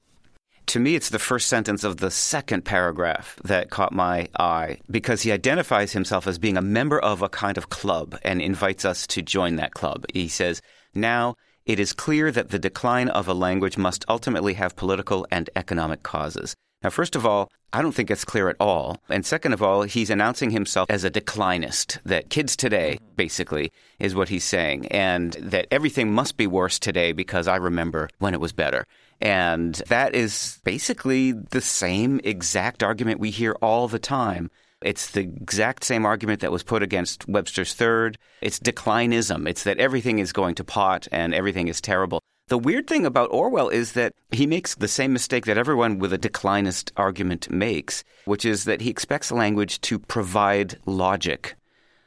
To 0.68 0.80
me, 0.80 0.96
it's 0.96 1.10
the 1.10 1.20
first 1.20 1.48
sentence 1.48 1.84
of 1.84 1.98
the 1.98 2.10
second 2.10 2.64
paragraph 2.64 3.38
that 3.44 3.70
caught 3.70 3.92
my 3.92 4.30
eye 4.40 4.80
because 4.90 5.22
he 5.22 5.32
identifies 5.32 5.92
himself 5.92 6.26
as 6.26 6.40
being 6.40 6.58
a 6.58 6.62
member 6.62 7.00
of 7.00 7.22
a 7.22 7.30
kind 7.30 7.58
of 7.58 7.70
club 7.70 8.18
and 8.24 8.42
invites 8.42 8.86
us 8.86 9.06
to 9.08 9.22
join 9.22 9.58
that 9.58 9.74
club. 9.74 10.06
He 10.14 10.28
says, 10.28 10.62
Now 10.96 11.36
it 11.66 11.80
is 11.80 11.94
clear 11.94 12.32
that 12.32 12.50
the 12.50 12.60
decline 12.60 13.10
of 13.10 13.28
a 13.28 13.34
language 13.34 13.78
must 13.78 14.06
ultimately 14.08 14.54
have 14.56 14.76
political 14.76 15.28
and 15.32 15.50
economic 15.56 16.02
causes. 16.04 16.56
Now, 16.84 16.90
first 16.90 17.16
of 17.16 17.26
all, 17.26 17.50
I 17.72 17.82
don't 17.82 17.94
think 17.94 18.12
it's 18.12 18.26
clear 18.26 18.50
at 18.50 18.58
all. 18.60 18.98
And 19.10 19.26
second 19.26 19.54
of 19.54 19.64
all, 19.64 19.84
he's 19.84 20.10
announcing 20.10 20.52
himself 20.52 20.92
as 20.92 21.04
a 21.04 21.10
declinist, 21.10 21.98
that 22.04 22.30
kids 22.30 22.56
today, 22.56 23.00
basically, 23.16 23.72
is 24.00 24.14
what 24.14 24.30
he's 24.30 24.44
saying, 24.44 24.88
and 24.88 25.34
that 25.34 25.68
everything 25.72 26.12
must 26.12 26.36
be 26.36 26.46
worse 26.46 26.78
today 26.78 27.14
because 27.14 27.48
I 27.48 27.56
remember 27.56 28.10
when 28.20 28.34
it 28.34 28.42
was 28.42 28.52
better. 28.52 28.86
And 29.22 29.76
that 29.88 30.14
is 30.14 30.60
basically 30.66 31.32
the 31.32 31.62
same 31.62 32.20
exact 32.24 32.84
argument 32.84 33.20
we 33.20 33.32
hear 33.32 33.54
all 33.62 33.88
the 33.88 34.00
time. 34.00 34.52
It's 34.82 35.12
the 35.12 35.22
exact 35.22 35.86
same 35.86 36.06
argument 36.06 36.42
that 36.42 36.52
was 36.52 36.62
put 36.62 36.84
against 36.84 37.28
Webster's 37.30 37.74
third. 37.74 38.18
It's 38.42 38.60
declinism. 38.60 39.48
It's 39.48 39.64
that 39.64 39.80
everything 39.80 40.20
is 40.20 40.34
going 40.34 40.56
to 40.56 40.66
pot 40.66 41.08
and 41.12 41.34
everything 41.34 41.70
is 41.70 41.80
terrible. 41.80 42.22
The 42.48 42.58
weird 42.58 42.88
thing 42.88 43.06
about 43.06 43.32
Orwell 43.32 43.70
is 43.70 43.94
that 43.94 44.14
he 44.32 44.46
makes 44.46 44.76
the 44.76 44.88
same 44.88 45.14
mistake 45.14 45.46
that 45.46 45.58
everyone 45.58 46.00
with 46.00 46.12
a 46.14 46.18
declinist 46.18 46.92
argument 46.98 47.50
makes, 47.50 48.04
which 48.26 48.44
is 48.44 48.66
that 48.66 48.82
he 48.82 48.90
expects 48.90 49.32
language 49.32 49.80
to 49.82 49.98
provide 49.98 50.78
logic. 50.86 51.56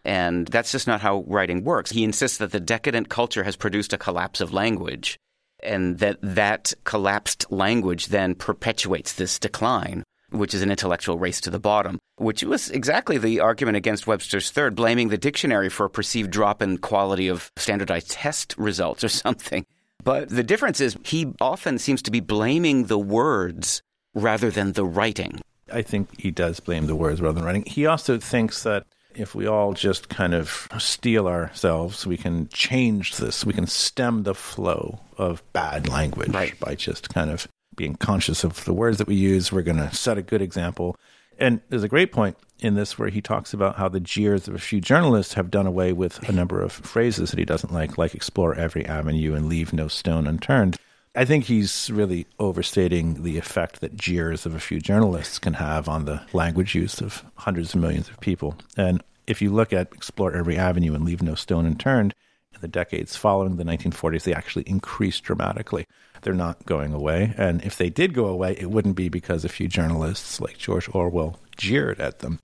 And 0.04 0.46
that's 0.46 0.72
just 0.72 0.86
not 0.86 1.00
how 1.00 1.24
writing 1.26 1.64
works. 1.64 1.90
He 1.90 2.04
insists 2.04 2.38
that 2.38 2.52
the 2.52 2.60
decadent 2.60 3.08
culture 3.08 3.44
has 3.44 3.56
produced 3.56 3.92
a 3.92 3.98
collapse 3.98 4.40
of 4.40 4.52
language 4.52 5.18
and 5.62 5.98
that 5.98 6.18
that 6.22 6.74
collapsed 6.84 7.50
language 7.50 8.08
then 8.08 8.34
perpetuates 8.34 9.14
this 9.14 9.38
decline 9.38 10.04
which 10.30 10.54
is 10.54 10.62
an 10.62 10.70
intellectual 10.70 11.18
race 11.18 11.40
to 11.40 11.50
the 11.50 11.58
bottom, 11.58 11.98
which 12.16 12.42
was 12.42 12.70
exactly 12.70 13.18
the 13.18 13.40
argument 13.40 13.76
against 13.76 14.06
Webster's 14.06 14.50
third, 14.50 14.74
blaming 14.74 15.08
the 15.08 15.18
dictionary 15.18 15.68
for 15.68 15.86
a 15.86 15.90
perceived 15.90 16.30
drop 16.30 16.62
in 16.62 16.78
quality 16.78 17.28
of 17.28 17.50
standardized 17.56 18.10
test 18.10 18.54
results 18.58 19.04
or 19.04 19.08
something. 19.08 19.64
But 20.06 20.28
the 20.28 20.44
difference 20.44 20.80
is 20.80 20.96
he 21.04 21.32
often 21.40 21.78
seems 21.78 22.00
to 22.02 22.12
be 22.12 22.20
blaming 22.20 22.84
the 22.84 22.96
words 22.96 23.82
rather 24.14 24.52
than 24.52 24.72
the 24.72 24.84
writing. 24.84 25.40
I 25.72 25.82
think 25.82 26.20
he 26.20 26.30
does 26.30 26.60
blame 26.60 26.86
the 26.86 26.94
words 26.94 27.20
rather 27.20 27.34
than 27.34 27.44
writing. 27.44 27.64
He 27.66 27.86
also 27.86 28.16
thinks 28.16 28.62
that 28.62 28.86
if 29.16 29.34
we 29.34 29.48
all 29.48 29.72
just 29.72 30.08
kind 30.08 30.32
of 30.32 30.68
steel 30.78 31.26
ourselves, 31.26 32.06
we 32.06 32.16
can 32.16 32.48
change 32.50 33.16
this. 33.16 33.44
We 33.44 33.52
can 33.52 33.66
stem 33.66 34.22
the 34.22 34.34
flow 34.34 35.00
of 35.18 35.42
bad 35.52 35.88
language 35.88 36.28
right. 36.28 36.58
by 36.60 36.76
just 36.76 37.12
kind 37.12 37.30
of 37.30 37.48
being 37.74 37.96
conscious 37.96 38.44
of 38.44 38.64
the 38.64 38.72
words 38.72 38.98
that 38.98 39.08
we 39.08 39.16
use. 39.16 39.50
We're 39.50 39.62
going 39.62 39.78
to 39.78 39.92
set 39.92 40.18
a 40.18 40.22
good 40.22 40.40
example. 40.40 40.94
And 41.36 41.62
there's 41.68 41.82
a 41.82 41.88
great 41.88 42.12
point 42.12 42.36
in 42.60 42.74
this 42.74 42.98
where 42.98 43.08
he 43.08 43.20
talks 43.20 43.52
about 43.52 43.76
how 43.76 43.88
the 43.88 44.00
jeers 44.00 44.48
of 44.48 44.54
a 44.54 44.58
few 44.58 44.80
journalists 44.80 45.34
have 45.34 45.50
done 45.50 45.66
away 45.66 45.92
with 45.92 46.26
a 46.28 46.32
number 46.32 46.60
of 46.62 46.72
phrases 46.72 47.30
that 47.30 47.38
he 47.38 47.44
doesn't 47.44 47.72
like, 47.72 47.98
like 47.98 48.14
explore 48.14 48.54
every 48.54 48.84
avenue 48.86 49.34
and 49.34 49.48
leave 49.48 49.72
no 49.72 49.88
stone 49.88 50.26
unturned. 50.26 50.76
I 51.14 51.24
think 51.24 51.44
he's 51.44 51.90
really 51.90 52.26
overstating 52.38 53.22
the 53.22 53.38
effect 53.38 53.80
that 53.80 53.96
jeers 53.96 54.44
of 54.44 54.54
a 54.54 54.60
few 54.60 54.80
journalists 54.80 55.38
can 55.38 55.54
have 55.54 55.88
on 55.88 56.04
the 56.04 56.22
language 56.32 56.74
use 56.74 57.00
of 57.00 57.24
hundreds 57.36 57.74
of 57.74 57.80
millions 57.80 58.08
of 58.08 58.20
people. 58.20 58.56
And 58.76 59.02
if 59.26 59.40
you 59.40 59.50
look 59.50 59.72
at 59.72 59.92
Explore 59.94 60.34
Every 60.34 60.56
Avenue 60.58 60.94
and 60.94 61.04
Leave 61.04 61.22
No 61.22 61.34
Stone 61.34 61.66
Unturned, 61.66 62.14
in 62.54 62.60
the 62.60 62.68
decades 62.68 63.16
following 63.16 63.56
the 63.56 63.64
1940s, 63.64 64.24
they 64.24 64.34
actually 64.34 64.64
increased 64.64 65.24
dramatically. 65.24 65.86
They're 66.22 66.34
not 66.34 66.64
going 66.66 66.92
away. 66.92 67.34
And 67.36 67.62
if 67.62 67.76
they 67.76 67.90
did 67.90 68.14
go 68.14 68.26
away, 68.26 68.56
it 68.58 68.70
wouldn't 68.70 68.96
be 68.96 69.08
because 69.08 69.44
a 69.44 69.48
few 69.48 69.68
journalists 69.68 70.40
like 70.40 70.58
George 70.58 70.88
Orwell 70.94 71.38
jeered 71.56 72.00
at 72.00 72.20
them. 72.20 72.40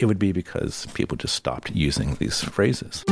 It 0.00 0.06
would 0.06 0.18
be 0.18 0.32
because 0.32 0.86
people 0.94 1.18
just 1.18 1.34
stopped 1.34 1.72
using 1.72 2.14
these 2.14 2.42
phrases. 2.42 3.04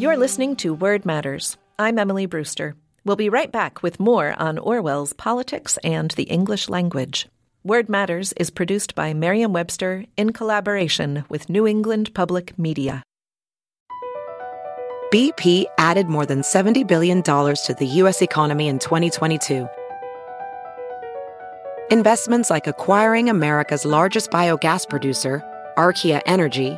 You're 0.00 0.16
listening 0.16 0.56
to 0.56 0.72
Word 0.72 1.04
Matters. 1.04 1.58
I'm 1.78 1.98
Emily 1.98 2.24
Brewster. 2.24 2.76
We'll 3.04 3.16
be 3.16 3.28
right 3.28 3.52
back 3.52 3.82
with 3.82 4.00
more 4.00 4.34
on 4.38 4.56
Orwell's 4.56 5.12
politics 5.12 5.78
and 5.84 6.12
the 6.12 6.22
English 6.22 6.70
language. 6.70 7.28
Word 7.62 7.90
Matters 7.90 8.32
is 8.38 8.48
produced 8.48 8.94
by 8.94 9.12
Merriam 9.12 9.52
Webster 9.52 10.06
in 10.16 10.32
collaboration 10.32 11.26
with 11.28 11.50
New 11.50 11.66
England 11.66 12.14
Public 12.14 12.58
Media. 12.58 13.02
BP 15.12 15.66
added 15.76 16.08
more 16.08 16.24
than 16.24 16.40
$70 16.40 16.86
billion 16.88 17.22
to 17.22 17.76
the 17.78 17.86
U.S. 17.86 18.22
economy 18.22 18.68
in 18.68 18.78
2022. 18.78 19.68
Investments 21.92 22.50
like 22.50 22.66
acquiring 22.66 23.30
America's 23.30 23.84
largest 23.84 24.32
biogas 24.32 24.88
producer, 24.88 25.40
Archaea 25.78 26.20
Energy, 26.26 26.76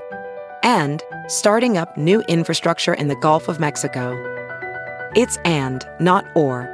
and 0.62 1.03
starting 1.29 1.79
up 1.79 1.97
new 1.97 2.21
infrastructure 2.29 2.93
in 2.93 3.09
the 3.09 3.17
Gulf 3.17 3.49
of 3.49 3.59
Mexico. 3.59 4.12
It's 5.17 5.38
and, 5.47 5.88
not 5.99 6.27
or. 6.37 6.69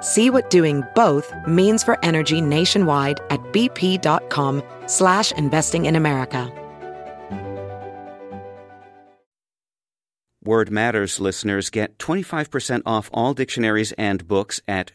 See 0.00 0.30
what 0.30 0.48
doing 0.48 0.82
both 0.94 1.30
means 1.46 1.84
for 1.84 2.02
energy 2.02 2.40
nationwide 2.40 3.20
at 3.28 3.40
bp.com 3.52 4.62
slash 4.86 5.30
investing 5.32 5.84
in 5.84 5.96
America. 5.96 6.50
Word 10.42 10.70
Matters 10.70 11.20
listeners 11.20 11.68
get 11.68 11.98
25% 11.98 12.80
off 12.86 13.10
all 13.12 13.34
dictionaries 13.34 13.92
and 13.98 14.26
books 14.26 14.62
at 14.66 14.92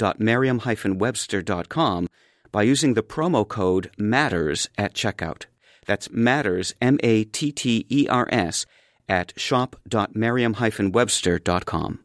shop.merriam-webster.com 0.00 2.08
by 2.52 2.62
using 2.62 2.94
the 2.94 3.02
promo 3.02 3.46
code 3.46 3.90
MATTERS 3.98 4.68
at 4.76 4.94
checkout. 4.94 5.44
That's 5.86 6.10
Matters, 6.10 6.74
M 6.80 6.98
A 7.02 7.24
T 7.24 7.52
T 7.52 7.86
E 7.88 8.08
R 8.08 8.28
S, 8.30 8.66
at 9.08 9.32
shop.merriam-webster.com. 9.36 12.00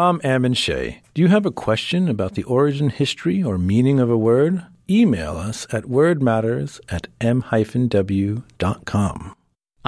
I'm 0.00 0.20
Ammon 0.22 0.54
Shea. 0.54 1.02
Do 1.12 1.22
you 1.22 1.26
have 1.28 1.44
a 1.44 1.50
question 1.50 2.08
about 2.08 2.34
the 2.34 2.44
origin, 2.44 2.90
history, 2.90 3.42
or 3.42 3.58
meaning 3.58 3.98
of 3.98 4.08
a 4.10 4.16
word? 4.16 4.64
Email 4.88 5.36
us 5.36 5.66
at 5.72 5.82
wordmatters 5.84 6.78
at 6.88 7.08
m-w.com. 7.20 8.44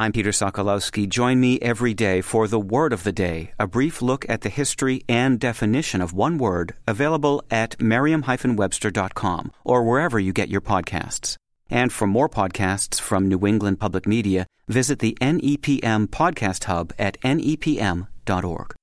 I'm 0.01 0.13
Peter 0.13 0.31
Sokolowski. 0.31 1.07
Join 1.07 1.41
me 1.41 1.61
every 1.61 1.93
day 1.93 2.23
for 2.23 2.49
the 2.49 2.59
Word 2.59 2.95
of 2.95 3.05
the 3.05 3.13
Day, 3.13 3.53
a 3.59 3.67
brief 3.67 4.01
look 4.01 4.25
at 4.31 4.41
the 4.41 4.49
history 4.49 5.05
and 5.11 5.39
definition 5.39 6.01
of 6.01 6.15
one 6.15 6.39
word, 6.39 6.73
available 6.89 7.45
at 7.51 7.79
merriam-webster.com 7.79 9.53
or 9.63 9.85
wherever 9.85 10.19
you 10.19 10.33
get 10.33 10.49
your 10.49 10.63
podcasts. 10.63 11.37
And 11.69 11.93
for 11.93 12.07
more 12.07 12.31
podcasts 12.31 12.99
from 12.99 13.29
New 13.29 13.47
England 13.47 13.79
Public 13.79 14.07
Media, 14.07 14.47
visit 14.69 15.01
the 15.01 15.19
NEPM 15.21 16.07
Podcast 16.07 16.65
Hub 16.65 16.95
at 16.99 17.21
nepm.org. 17.21 18.75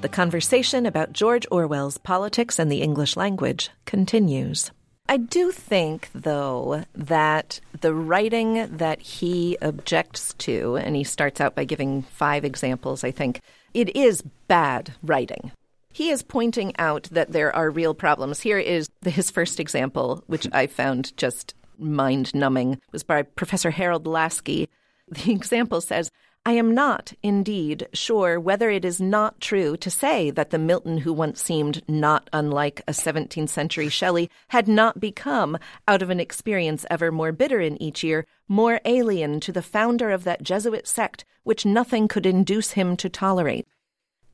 The 0.00 0.08
conversation 0.10 0.86
about 0.86 1.12
George 1.12 1.46
Orwell's 1.52 1.98
politics 1.98 2.58
and 2.58 2.72
the 2.72 2.82
English 2.82 3.16
language 3.16 3.70
continues. 3.84 4.72
I 5.08 5.16
do 5.16 5.50
think, 5.50 6.08
though, 6.14 6.84
that 6.94 7.60
the 7.80 7.92
writing 7.92 8.76
that 8.76 9.00
he 9.00 9.58
objects 9.60 10.32
to, 10.38 10.76
and 10.76 10.96
he 10.96 11.04
starts 11.04 11.40
out 11.40 11.54
by 11.54 11.64
giving 11.64 12.02
five 12.02 12.44
examples, 12.44 13.04
I 13.04 13.10
think, 13.10 13.40
it 13.74 13.94
is 13.96 14.22
bad 14.48 14.94
writing. 15.02 15.52
He 15.92 16.10
is 16.10 16.22
pointing 16.22 16.74
out 16.78 17.08
that 17.12 17.32
there 17.32 17.54
are 17.54 17.70
real 17.70 17.94
problems. 17.94 18.40
Here 18.40 18.58
is 18.58 18.88
his 19.04 19.30
first 19.30 19.60
example, 19.60 20.22
which 20.28 20.46
I 20.52 20.66
found 20.66 21.14
just 21.18 21.54
mind 21.78 22.34
numbing, 22.34 22.80
was 22.92 23.02
by 23.02 23.22
Professor 23.22 23.70
Harold 23.70 24.06
Laski. 24.06 24.68
The 25.08 25.32
example 25.32 25.82
says, 25.82 26.10
I 26.44 26.52
am 26.52 26.74
not, 26.74 27.12
indeed, 27.22 27.86
sure 27.92 28.40
whether 28.40 28.68
it 28.68 28.84
is 28.84 29.00
not 29.00 29.40
true 29.40 29.76
to 29.76 29.90
say 29.90 30.30
that 30.30 30.50
the 30.50 30.58
Milton 30.58 30.98
who 30.98 31.12
once 31.12 31.40
seemed 31.40 31.82
not 31.86 32.28
unlike 32.32 32.82
a 32.88 32.92
17th 32.92 33.48
century 33.48 33.88
Shelley 33.88 34.28
had 34.48 34.66
not 34.66 34.98
become, 34.98 35.56
out 35.86 36.02
of 36.02 36.10
an 36.10 36.18
experience 36.18 36.84
ever 36.90 37.12
more 37.12 37.30
bitter 37.30 37.60
in 37.60 37.80
each 37.80 38.02
year, 38.02 38.26
more 38.48 38.80
alien 38.84 39.38
to 39.38 39.52
the 39.52 39.62
founder 39.62 40.10
of 40.10 40.24
that 40.24 40.42
Jesuit 40.42 40.88
sect 40.88 41.24
which 41.44 41.64
nothing 41.64 42.08
could 42.08 42.26
induce 42.26 42.72
him 42.72 42.96
to 42.96 43.08
tolerate. 43.08 43.66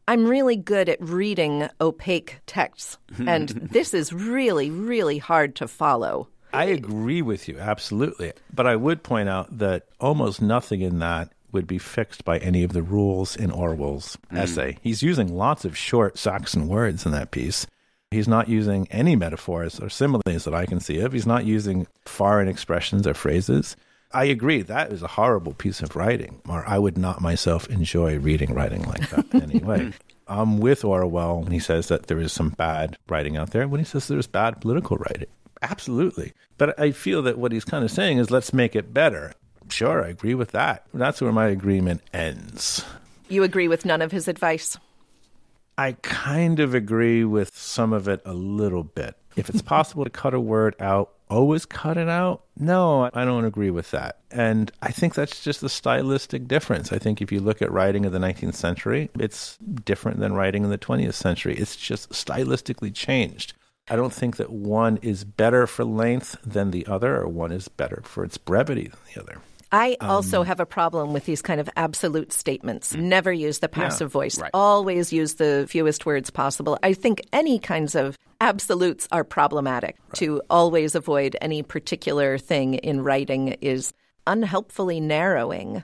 I'm 0.06 0.26
really 0.26 0.56
good 0.56 0.88
at 0.88 1.02
reading 1.02 1.68
opaque 1.78 2.40
texts, 2.46 2.96
and 3.26 3.48
this 3.50 3.92
is 3.92 4.14
really, 4.14 4.70
really 4.70 5.18
hard 5.18 5.56
to 5.56 5.68
follow. 5.68 6.28
I 6.52 6.64
agree 6.64 7.20
with 7.20 7.48
you, 7.48 7.58
absolutely. 7.58 8.32
But 8.54 8.66
I 8.66 8.76
would 8.76 9.02
point 9.02 9.28
out 9.28 9.58
that 9.58 9.84
almost 10.00 10.40
nothing 10.40 10.80
in 10.80 10.98
that 11.00 11.30
would 11.52 11.67
be 11.67 11.78
fixed 11.78 12.25
by 12.25 12.38
any 12.38 12.62
of 12.62 12.73
the 12.73 12.83
rules 12.83 13.37
in 13.37 13.50
Orwell's 13.50 14.19
hmm. 14.31 14.37
essay. 14.37 14.78
He's 14.83 15.02
using 15.02 15.35
lots 15.35 15.64
of 15.64 15.76
short 15.76 16.19
Saxon 16.19 16.69
words 16.69 17.07
in 17.07 17.12
that 17.12 17.31
piece. 17.31 17.67
He's 18.11 18.28
not 18.28 18.49
using 18.49 18.88
any 18.90 19.17
metaphors 19.17 19.78
or 19.81 19.90
similes 19.90 20.45
that 20.45 20.55
I 20.55 20.64
can 20.64 20.81
see 20.81 21.00
of. 21.00 21.12
He's 21.12 21.26
not 21.26 21.45
using 21.45 21.87
foreign 22.07 22.49
expressions 22.49 23.07
or 23.07 23.14
phrases. 23.14 23.76
I 24.12 24.25
agree, 24.25 24.62
that 24.62 24.90
is 24.90 25.02
a 25.02 25.09
horrible 25.09 25.52
piece 25.52 25.83
of 25.83 25.95
writing, 25.95 26.40
or 26.49 26.67
I 26.67 26.78
would 26.78 26.97
not 26.97 27.21
myself 27.21 27.69
enjoy 27.69 28.19
reading 28.19 28.55
writing 28.55 28.85
like 28.85 29.11
that 29.11 29.35
anyway. 29.43 29.93
I'm 30.26 30.59
with 30.59 30.85
Orwell 30.85 31.43
when 31.43 31.52
he 31.52 31.59
says 31.59 31.88
that 31.88 32.07
there 32.07 32.19
is 32.19 32.33
some 32.33 32.50
bad 32.50 32.97
writing 33.09 33.37
out 33.37 33.50
there, 33.50 33.69
when 33.69 33.81
he 33.81 33.85
says 33.85 34.09
there's 34.09 34.26
bad 34.26 34.62
political 34.62 34.97
writing. 34.97 35.28
Absolutely. 35.61 36.33
But 36.57 36.78
I 36.78 36.93
feel 36.93 37.23
that 37.23 37.38
what 37.38 37.52
he's 37.52 37.64
kind 37.64 37.85
of 37.85 37.90
saying 37.90 38.19
is 38.19 38.31
let's 38.31 38.52
make 38.52 38.75
it 38.75 38.95
better. 38.95 39.33
Sure, 39.72 40.04
I 40.04 40.08
agree 40.08 40.34
with 40.34 40.52
that. 40.52 40.87
That's 40.94 41.20
where 41.20 41.32
my 41.32 41.46
agreement 41.46 42.02
ends. 42.12 42.84
You 43.28 43.42
agree 43.42 43.68
with 43.68 43.84
none 43.84 44.02
of 44.02 44.12
his 44.12 44.28
advice? 44.28 44.78
I 45.76 45.92
kind 46.02 46.58
of 46.58 46.75
agree 46.75 47.25
with 47.25 47.56
some 47.56 47.92
of 47.92 48.08
it 48.08 48.20
a 48.25 48.32
little 48.32 48.82
bit. 48.82 49.14
If 49.37 49.48
it's 49.48 49.62
possible 49.76 50.04
to 50.04 50.10
cut 50.10 50.34
a 50.34 50.40
word 50.40 50.75
out, 50.80 51.12
always 51.30 51.66
cut 51.66 51.96
it 51.96 52.08
out. 52.08 52.42
No, 52.58 53.08
I 53.12 53.25
don't 53.25 53.44
agree 53.44 53.70
with 53.70 53.90
that. 53.92 54.18
And 54.30 54.72
I 54.82 54.90
think 54.90 55.14
that's 55.14 55.42
just 55.42 55.62
a 55.62 55.68
stylistic 55.68 56.48
difference. 56.48 56.92
I 56.92 56.98
think 56.98 57.22
if 57.22 57.30
you 57.30 57.40
look 57.40 57.62
at 57.62 57.70
writing 57.70 58.06
of 58.06 58.12
the 58.12 58.18
19th 58.18 58.54
century, 58.54 59.10
it's 59.18 59.56
different 59.58 60.18
than 60.18 60.32
writing 60.32 60.64
in 60.64 60.70
the 60.70 60.78
20th 60.78 61.14
century. 61.14 61.54
It's 61.56 61.76
just 61.76 62.10
stylistically 62.10 62.92
changed. 62.92 63.52
I 63.90 63.96
don't 63.96 64.12
think 64.12 64.37
that 64.37 64.50
one 64.50 64.98
is 64.98 65.25
better 65.25 65.66
for 65.66 65.84
length 65.84 66.37
than 66.44 66.72
the 66.72 66.87
other, 66.87 67.16
or 67.16 67.28
one 67.28 67.52
is 67.52 67.68
better 67.68 68.02
for 68.04 68.22
its 68.22 68.37
brevity 68.37 68.88
than 68.88 68.98
the 69.14 69.20
other. 69.20 69.38
I 69.70 69.96
um, 70.00 70.10
also 70.10 70.42
have 70.42 70.60
a 70.60 70.66
problem 70.66 71.12
with 71.12 71.25
these 71.25 71.42
kind 71.42 71.60
of 71.60 71.68
absolute 71.76 72.32
statements. 72.32 72.94
Mm. 72.94 73.02
Never 73.02 73.32
use 73.32 73.58
the 73.58 73.68
passive 73.68 74.10
voice. 74.10 74.40
Always 74.54 75.12
use 75.12 75.34
the 75.34 75.66
fewest 75.68 76.06
words 76.06 76.30
possible. 76.30 76.78
I 76.82 76.94
think 76.94 77.22
any 77.32 77.58
kinds 77.58 77.94
of 77.94 78.16
absolutes 78.40 79.08
are 79.12 79.25
problematic. 79.25 79.96
To 80.14 80.40
always 80.48 80.94
avoid 80.94 81.37
any 81.40 81.62
particular 81.62 82.38
thing 82.38 82.75
in 82.75 83.02
writing 83.02 83.56
is 83.60 83.92
unhelpfully 84.26 85.00
narrowing. 85.00 85.82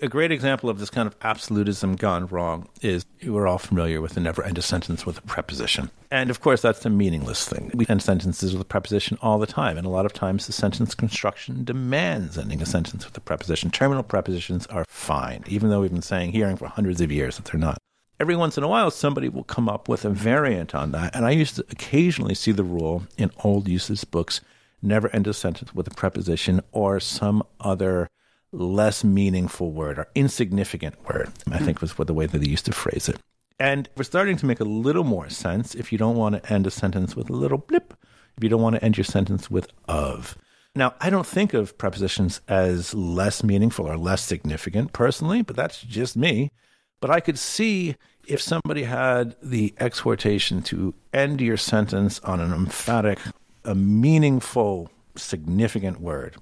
A 0.00 0.08
great 0.08 0.30
example 0.30 0.70
of 0.70 0.78
this 0.78 0.90
kind 0.90 1.08
of 1.08 1.16
absolutism 1.22 1.96
gone 1.96 2.26
wrong 2.26 2.68
is 2.82 3.04
we're 3.24 3.48
all 3.48 3.58
familiar 3.58 4.00
with 4.00 4.12
the 4.12 4.20
never 4.20 4.44
end 4.44 4.56
a 4.56 4.62
sentence 4.62 5.04
with 5.04 5.18
a 5.18 5.22
preposition. 5.22 5.90
And 6.10 6.30
of 6.30 6.40
course, 6.40 6.62
that's 6.62 6.84
a 6.86 6.90
meaningless 6.90 7.48
thing. 7.48 7.72
We 7.74 7.84
end 7.88 8.02
sentences 8.02 8.52
with 8.52 8.62
a 8.62 8.64
preposition 8.64 9.18
all 9.22 9.38
the 9.38 9.46
time. 9.46 9.76
And 9.76 9.86
a 9.86 9.90
lot 9.90 10.06
of 10.06 10.12
times, 10.12 10.46
the 10.46 10.52
sentence 10.52 10.94
construction 10.94 11.64
demands 11.64 12.38
ending 12.38 12.62
a 12.62 12.66
sentence 12.66 13.04
with 13.06 13.16
a 13.16 13.20
preposition. 13.20 13.70
Terminal 13.70 14.04
prepositions 14.04 14.66
are 14.68 14.84
fine, 14.88 15.42
even 15.48 15.68
though 15.68 15.80
we've 15.80 15.92
been 15.92 16.02
saying, 16.02 16.32
hearing 16.32 16.56
for 16.56 16.68
hundreds 16.68 17.00
of 17.00 17.10
years 17.10 17.36
that 17.36 17.46
they're 17.46 17.60
not. 17.60 17.78
Every 18.20 18.36
once 18.36 18.56
in 18.56 18.64
a 18.64 18.68
while, 18.68 18.90
somebody 18.90 19.28
will 19.28 19.44
come 19.44 19.68
up 19.68 19.88
with 19.88 20.04
a 20.04 20.10
variant 20.10 20.74
on 20.74 20.92
that. 20.92 21.16
And 21.16 21.24
I 21.24 21.30
used 21.30 21.56
to 21.56 21.66
occasionally 21.70 22.34
see 22.34 22.52
the 22.52 22.64
rule 22.64 23.04
in 23.16 23.30
old 23.42 23.68
usage 23.68 24.08
books 24.10 24.40
never 24.80 25.08
end 25.14 25.26
a 25.26 25.34
sentence 25.34 25.74
with 25.74 25.88
a 25.88 25.94
preposition 25.94 26.60
or 26.70 27.00
some 27.00 27.42
other 27.60 28.08
less 28.52 29.04
meaningful 29.04 29.70
word 29.72 29.98
or 29.98 30.08
insignificant 30.14 30.96
word, 31.08 31.30
I 31.50 31.58
hmm. 31.58 31.64
think 31.64 31.80
was 31.80 31.98
what 31.98 32.06
the 32.06 32.14
way 32.14 32.26
that 32.26 32.38
they 32.38 32.48
used 32.48 32.66
to 32.66 32.72
phrase 32.72 33.08
it. 33.08 33.18
And 33.60 33.88
we're 33.96 34.04
starting 34.04 34.36
to 34.36 34.46
make 34.46 34.60
a 34.60 34.64
little 34.64 35.04
more 35.04 35.28
sense 35.28 35.74
if 35.74 35.90
you 35.90 35.98
don't 35.98 36.16
want 36.16 36.36
to 36.36 36.52
end 36.52 36.66
a 36.66 36.70
sentence 36.70 37.16
with 37.16 37.28
a 37.28 37.32
little 37.32 37.58
blip, 37.58 37.94
if 38.36 38.44
you 38.44 38.48
don't 38.48 38.62
want 38.62 38.76
to 38.76 38.84
end 38.84 38.96
your 38.96 39.04
sentence 39.04 39.50
with 39.50 39.68
of. 39.88 40.36
Now, 40.74 40.94
I 41.00 41.10
don't 41.10 41.26
think 41.26 41.54
of 41.54 41.76
prepositions 41.76 42.40
as 42.46 42.94
less 42.94 43.42
meaningful 43.42 43.86
or 43.86 43.96
less 43.96 44.22
significant 44.22 44.92
personally, 44.92 45.42
but 45.42 45.56
that's 45.56 45.80
just 45.82 46.16
me. 46.16 46.52
But 47.00 47.10
I 47.10 47.18
could 47.18 47.38
see 47.38 47.96
if 48.28 48.40
somebody 48.40 48.84
had 48.84 49.34
the 49.42 49.74
exhortation 49.78 50.62
to 50.62 50.94
end 51.12 51.40
your 51.40 51.56
sentence 51.56 52.20
on 52.20 52.40
an 52.40 52.52
emphatic, 52.52 53.18
a 53.64 53.74
meaningful, 53.74 54.90
significant 55.16 56.00
word, 56.00 56.36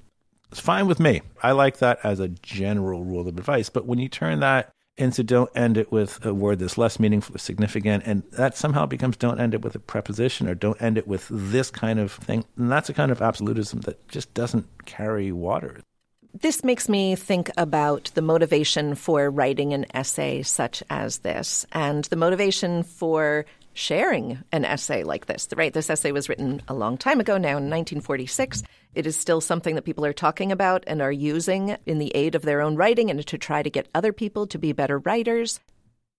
it's 0.50 0.61
fine 0.61 0.87
with 0.87 1.00
me. 1.00 1.23
I 1.43 1.53
like 1.53 1.79
that 1.79 1.99
as 2.03 2.21
a 2.21 2.29
general 2.29 3.05
rule 3.05 3.21
of 3.21 3.26
advice. 3.26 3.69
But 3.69 3.87
when 3.87 3.99
you 3.99 4.09
turn 4.09 4.41
that 4.41 4.71
into 4.97 5.23
don't 5.23 5.50
end 5.55 5.76
it 5.76 5.93
with 5.93 6.25
a 6.25 6.33
word 6.33 6.59
that's 6.59 6.79
less 6.79 6.99
meaningful 6.99 7.37
or 7.37 7.38
significant, 7.38 8.05
and 8.07 8.23
that 8.33 8.57
somehow 8.57 8.87
becomes 8.87 9.17
don't 9.17 9.41
end 9.41 9.55
it 9.55 9.62
with 9.62 9.75
a 9.75 9.79
preposition 9.79 10.49
or 10.49 10.55
don't 10.55 10.81
end 10.81 10.97
it 10.97 11.07
with 11.07 11.26
this 11.31 11.71
kind 11.71 11.99
of 11.99 12.12
thing, 12.12 12.45
and 12.57 12.71
that's 12.71 12.88
a 12.88 12.95
kind 12.95 13.12
of 13.12 13.21
absolutism 13.21 13.81
that 13.81 14.09
just 14.09 14.33
doesn't 14.35 14.67
carry 14.87 15.33
water. 15.33 15.81
This 16.33 16.62
makes 16.62 16.88
me 16.88 17.15
think 17.17 17.50
about 17.57 18.11
the 18.15 18.23
motivation 18.23 18.95
for 18.95 19.31
writing 19.31 19.73
an 19.73 19.87
essay 19.95 20.43
such 20.43 20.83
as 20.91 21.19
this 21.19 21.65
and 21.73 22.05
the 22.05 22.17
motivation 22.17 22.83
for 22.83 23.47
sharing 23.76 24.42
an 24.52 24.64
essay 24.64 25.04
like 25.04 25.26
this. 25.26 25.49
Right, 25.54 25.73
this 25.73 25.90
essay 25.90 26.11
was 26.11 26.28
written 26.28 26.62
a 26.66 26.75
long 26.75 26.97
time 26.97 27.21
ago 27.21 27.37
now 27.37 27.59
in 27.59 27.71
1946. 27.71 28.62
It 28.95 29.06
is 29.06 29.16
still 29.16 29.40
something 29.40 29.75
that 29.75 29.85
people 29.85 30.06
are 30.06 30.12
talking 30.12 30.50
about 30.50 30.85
and 30.87 31.02
are 31.02 31.12
using 31.12 31.76
in 31.85 31.99
the 31.99 32.11
aid 32.16 32.35
of 32.35 32.42
their 32.42 32.62
own 32.62 32.76
writing 32.76 33.11
and 33.11 33.25
to 33.26 33.38
try 33.38 33.62
to 33.62 33.71
get 33.71 33.88
other 33.95 34.12
people 34.12 34.47
to 34.49 34.59
be 34.59 34.73
better 34.73 34.99
writers. 34.99 35.61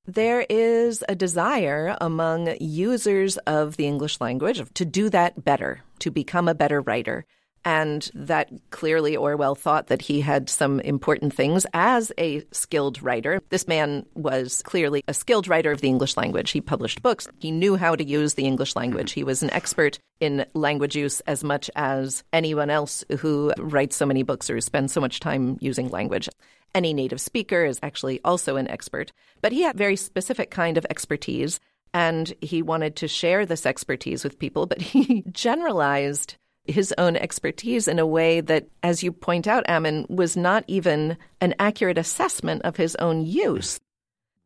There 0.05 0.45
is 0.49 1.03
a 1.09 1.15
desire 1.15 1.97
among 1.99 2.55
users 2.61 3.37
of 3.39 3.75
the 3.75 3.87
English 3.87 4.21
language 4.21 4.61
to 4.75 4.85
do 4.85 5.09
that 5.09 5.43
better, 5.43 5.81
to 5.99 6.11
become 6.11 6.47
a 6.47 6.55
better 6.55 6.79
writer. 6.79 7.25
And 7.67 8.09
that 8.13 8.49
clearly 8.69 9.17
Orwell 9.17 9.53
thought 9.53 9.87
that 9.87 10.01
he 10.01 10.21
had 10.21 10.49
some 10.49 10.79
important 10.79 11.33
things 11.33 11.65
as 11.73 12.13
a 12.17 12.41
skilled 12.53 13.03
writer. 13.03 13.41
This 13.49 13.67
man 13.67 14.05
was 14.15 14.61
clearly 14.61 15.03
a 15.09 15.13
skilled 15.13 15.49
writer 15.49 15.73
of 15.73 15.81
the 15.81 15.89
English 15.89 16.15
language. 16.15 16.51
He 16.51 16.61
published 16.61 17.01
books. 17.01 17.27
He 17.39 17.51
knew 17.51 17.75
how 17.75 17.97
to 17.97 18.05
use 18.05 18.35
the 18.35 18.45
English 18.45 18.77
language. 18.77 19.11
He 19.11 19.25
was 19.25 19.43
an 19.43 19.51
expert 19.51 19.99
in 20.21 20.45
language 20.53 20.95
use 20.95 21.19
as 21.27 21.43
much 21.43 21.69
as 21.75 22.23
anyone 22.31 22.69
else 22.69 23.03
who 23.19 23.51
writes 23.57 23.97
so 23.97 24.05
many 24.05 24.23
books 24.23 24.49
or 24.49 24.61
spends 24.61 24.93
so 24.93 25.01
much 25.01 25.19
time 25.19 25.57
using 25.59 25.89
language. 25.89 26.29
Any 26.73 26.93
native 26.93 27.19
speaker 27.19 27.65
is 27.65 27.81
actually 27.83 28.21
also 28.23 28.55
an 28.55 28.69
expert, 28.69 29.11
but 29.41 29.51
he 29.51 29.63
had 29.63 29.77
very 29.77 29.97
specific 29.97 30.51
kind 30.51 30.77
of 30.77 30.85
expertise 30.89 31.59
and 31.93 32.33
he 32.39 32.61
wanted 32.61 32.95
to 32.97 33.09
share 33.09 33.45
this 33.45 33.65
expertise 33.65 34.23
with 34.23 34.39
people, 34.39 34.67
but 34.67 34.79
he 34.93 35.25
generalized 35.33 36.37
his 36.67 36.93
own 36.97 37.15
expertise 37.15 37.87
in 37.87 37.99
a 37.99 38.05
way 38.05 38.41
that, 38.41 38.67
as 38.83 39.03
you 39.03 39.11
point 39.11 39.47
out, 39.47 39.63
Ammon, 39.67 40.05
was 40.09 40.37
not 40.37 40.63
even 40.67 41.17
an 41.41 41.55
accurate 41.59 41.97
assessment 41.97 42.61
of 42.63 42.77
his 42.77 42.95
own 42.97 43.25
use. 43.25 43.79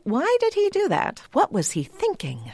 Why 0.03 0.37
did 0.39 0.53
he 0.53 0.69
do 0.69 0.87
that? 0.89 1.21
What 1.33 1.51
was 1.51 1.71
he 1.71 1.83
thinking? 1.83 2.51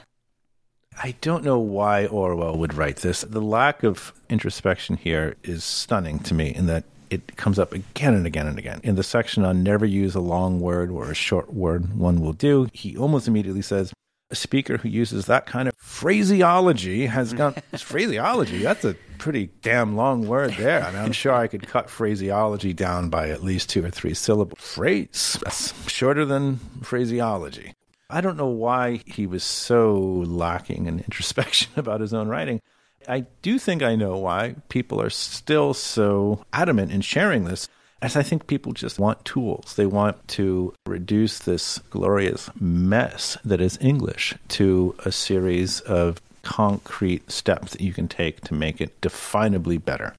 I 1.01 1.15
don't 1.21 1.43
know 1.43 1.59
why 1.59 2.07
Orwell 2.07 2.57
would 2.57 2.74
write 2.74 2.98
this. 2.98 3.22
The 3.22 3.42
lack 3.42 3.83
of 3.83 4.13
introspection 4.29 4.98
here 4.98 5.35
is 5.44 5.63
stunning 5.63 6.20
to 6.20 6.33
me 6.33 6.53
in 6.53 6.65
that 6.65 6.85
it 7.09 7.37
comes 7.37 7.59
up 7.59 7.72
again 7.72 8.13
and 8.13 8.25
again 8.25 8.48
and 8.48 8.57
again. 8.57 8.81
In 8.83 8.96
the 8.96 9.03
section 9.03 9.46
on 9.46 9.63
never 9.63 9.85
use 9.85 10.15
a 10.15 10.20
long 10.20 10.59
word 10.59 10.89
or 10.89 11.09
a 11.09 11.15
short 11.15 11.53
word, 11.53 11.98
one 11.98 12.20
will 12.20 12.33
do, 12.33 12.68
he 12.74 12.98
almost 12.98 13.27
immediately 13.27 13.61
says, 13.61 13.94
a 14.29 14.35
speaker 14.35 14.77
who 14.77 14.90
uses 14.90 15.25
that 15.25 15.46
kind 15.46 15.68
of 15.68 15.75
phraseology 15.77 17.05
has 17.05 17.33
got 17.33 17.63
phraseology. 17.77 18.59
That's 18.59 18.83
a 18.83 18.96
pretty 19.18 19.50
damn 19.61 19.96
long 19.96 20.27
word 20.27 20.53
there. 20.53 20.83
I 20.83 20.92
mean, 20.92 21.01
I'm 21.01 21.11
sure 21.11 21.33
I 21.33 21.48
could 21.48 21.68
cut 21.68 21.90
phraseology 21.90 22.74
down 22.74 23.09
by 23.09 23.29
at 23.29 23.44
least 23.44 23.70
two 23.70 23.83
or 23.83 23.90
three 23.90 24.13
syllables. 24.13 24.59
Phrase, 24.59 25.40
that's 25.44 25.90
shorter 25.90 26.25
than 26.25 26.57
phraseology. 26.81 27.74
I 28.09 28.22
don't 28.22 28.37
know 28.37 28.48
why 28.48 29.01
he 29.05 29.27
was 29.27 29.44
so 29.44 29.96
lacking 29.96 30.85
in 30.87 31.00
introspection 31.00 31.72
about 31.75 32.01
his 32.01 32.13
own 32.13 32.27
writing. 32.27 32.61
I 33.07 33.22
do 33.42 33.57
think 33.57 33.83
I 33.83 33.96
know 33.96 34.18
why 34.18 34.55
people 34.70 35.01
are 35.01 35.09
still 35.09 35.74
so 35.74 36.44
adamant 36.51 36.92
in 36.92 37.01
sharing 37.01 37.46
this 37.46 37.70
as 38.01 38.16
I 38.16 38.24
think 38.24 38.48
people 38.48 38.74
just 38.74 39.00
want 39.00 39.25
tools. 39.25 39.75
They 39.75 39.86
want 39.86 40.27
to 40.29 40.74
reduce 40.86 41.40
this 41.40 41.79
glorious 41.90 42.50
mess 42.60 43.38
that 43.44 43.62
is 43.62 43.77
English 43.81 44.36
to 44.50 44.96
a 45.00 45.12
series 45.12 45.79
of 45.81 46.22
concrete 46.44 47.29
steps 47.31 47.72
that 47.72 47.81
you 47.81 47.94
can 47.94 48.07
take 48.07 48.42
to 48.42 48.53
make 48.53 48.79
it 48.79 49.01
definably 49.01 49.83
better. 49.83 50.16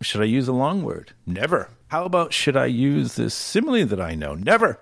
Should 0.00 0.22
I 0.22 0.24
use 0.24 0.48
a 0.48 0.52
long 0.52 0.82
word? 0.82 1.12
Never. 1.26 1.68
How 1.88 2.04
about 2.04 2.32
should 2.32 2.56
I 2.56 2.66
use 2.66 3.16
this 3.16 3.34
simile 3.34 3.84
that 3.84 4.00
I 4.00 4.14
know? 4.14 4.34
Never. 4.34 4.80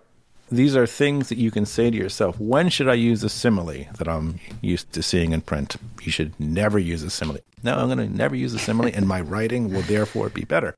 These 0.50 0.76
are 0.76 0.86
things 0.86 1.28
that 1.28 1.38
you 1.38 1.50
can 1.50 1.66
say 1.66 1.90
to 1.90 1.96
yourself. 1.96 2.38
When 2.38 2.68
should 2.68 2.88
I 2.88 2.94
use 2.94 3.24
a 3.24 3.28
simile 3.28 3.86
that 3.98 4.08
I'm 4.08 4.38
used 4.62 4.92
to 4.92 5.02
seeing 5.02 5.32
in 5.32 5.40
print? 5.40 5.76
You 6.02 6.12
should 6.12 6.38
never 6.38 6.78
use 6.78 7.02
a 7.02 7.10
simile. 7.10 7.40
No, 7.62 7.76
I'm 7.76 7.86
going 7.86 7.98
to 7.98 8.16
never 8.16 8.36
use 8.36 8.54
a 8.54 8.58
simile, 8.58 8.90
and 8.94 9.08
my 9.08 9.20
writing 9.20 9.72
will 9.72 9.82
therefore 9.82 10.28
be 10.28 10.44
better. 10.44 10.74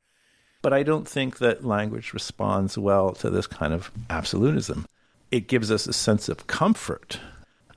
But 0.62 0.72
I 0.72 0.82
don't 0.82 1.08
think 1.08 1.38
that 1.38 1.64
language 1.64 2.12
responds 2.12 2.76
well 2.76 3.12
to 3.14 3.30
this 3.30 3.46
kind 3.46 3.72
of 3.72 3.90
absolutism. 4.10 4.84
It 5.30 5.48
gives 5.48 5.70
us 5.70 5.86
a 5.86 5.92
sense 5.92 6.28
of 6.28 6.46
comfort. 6.46 7.18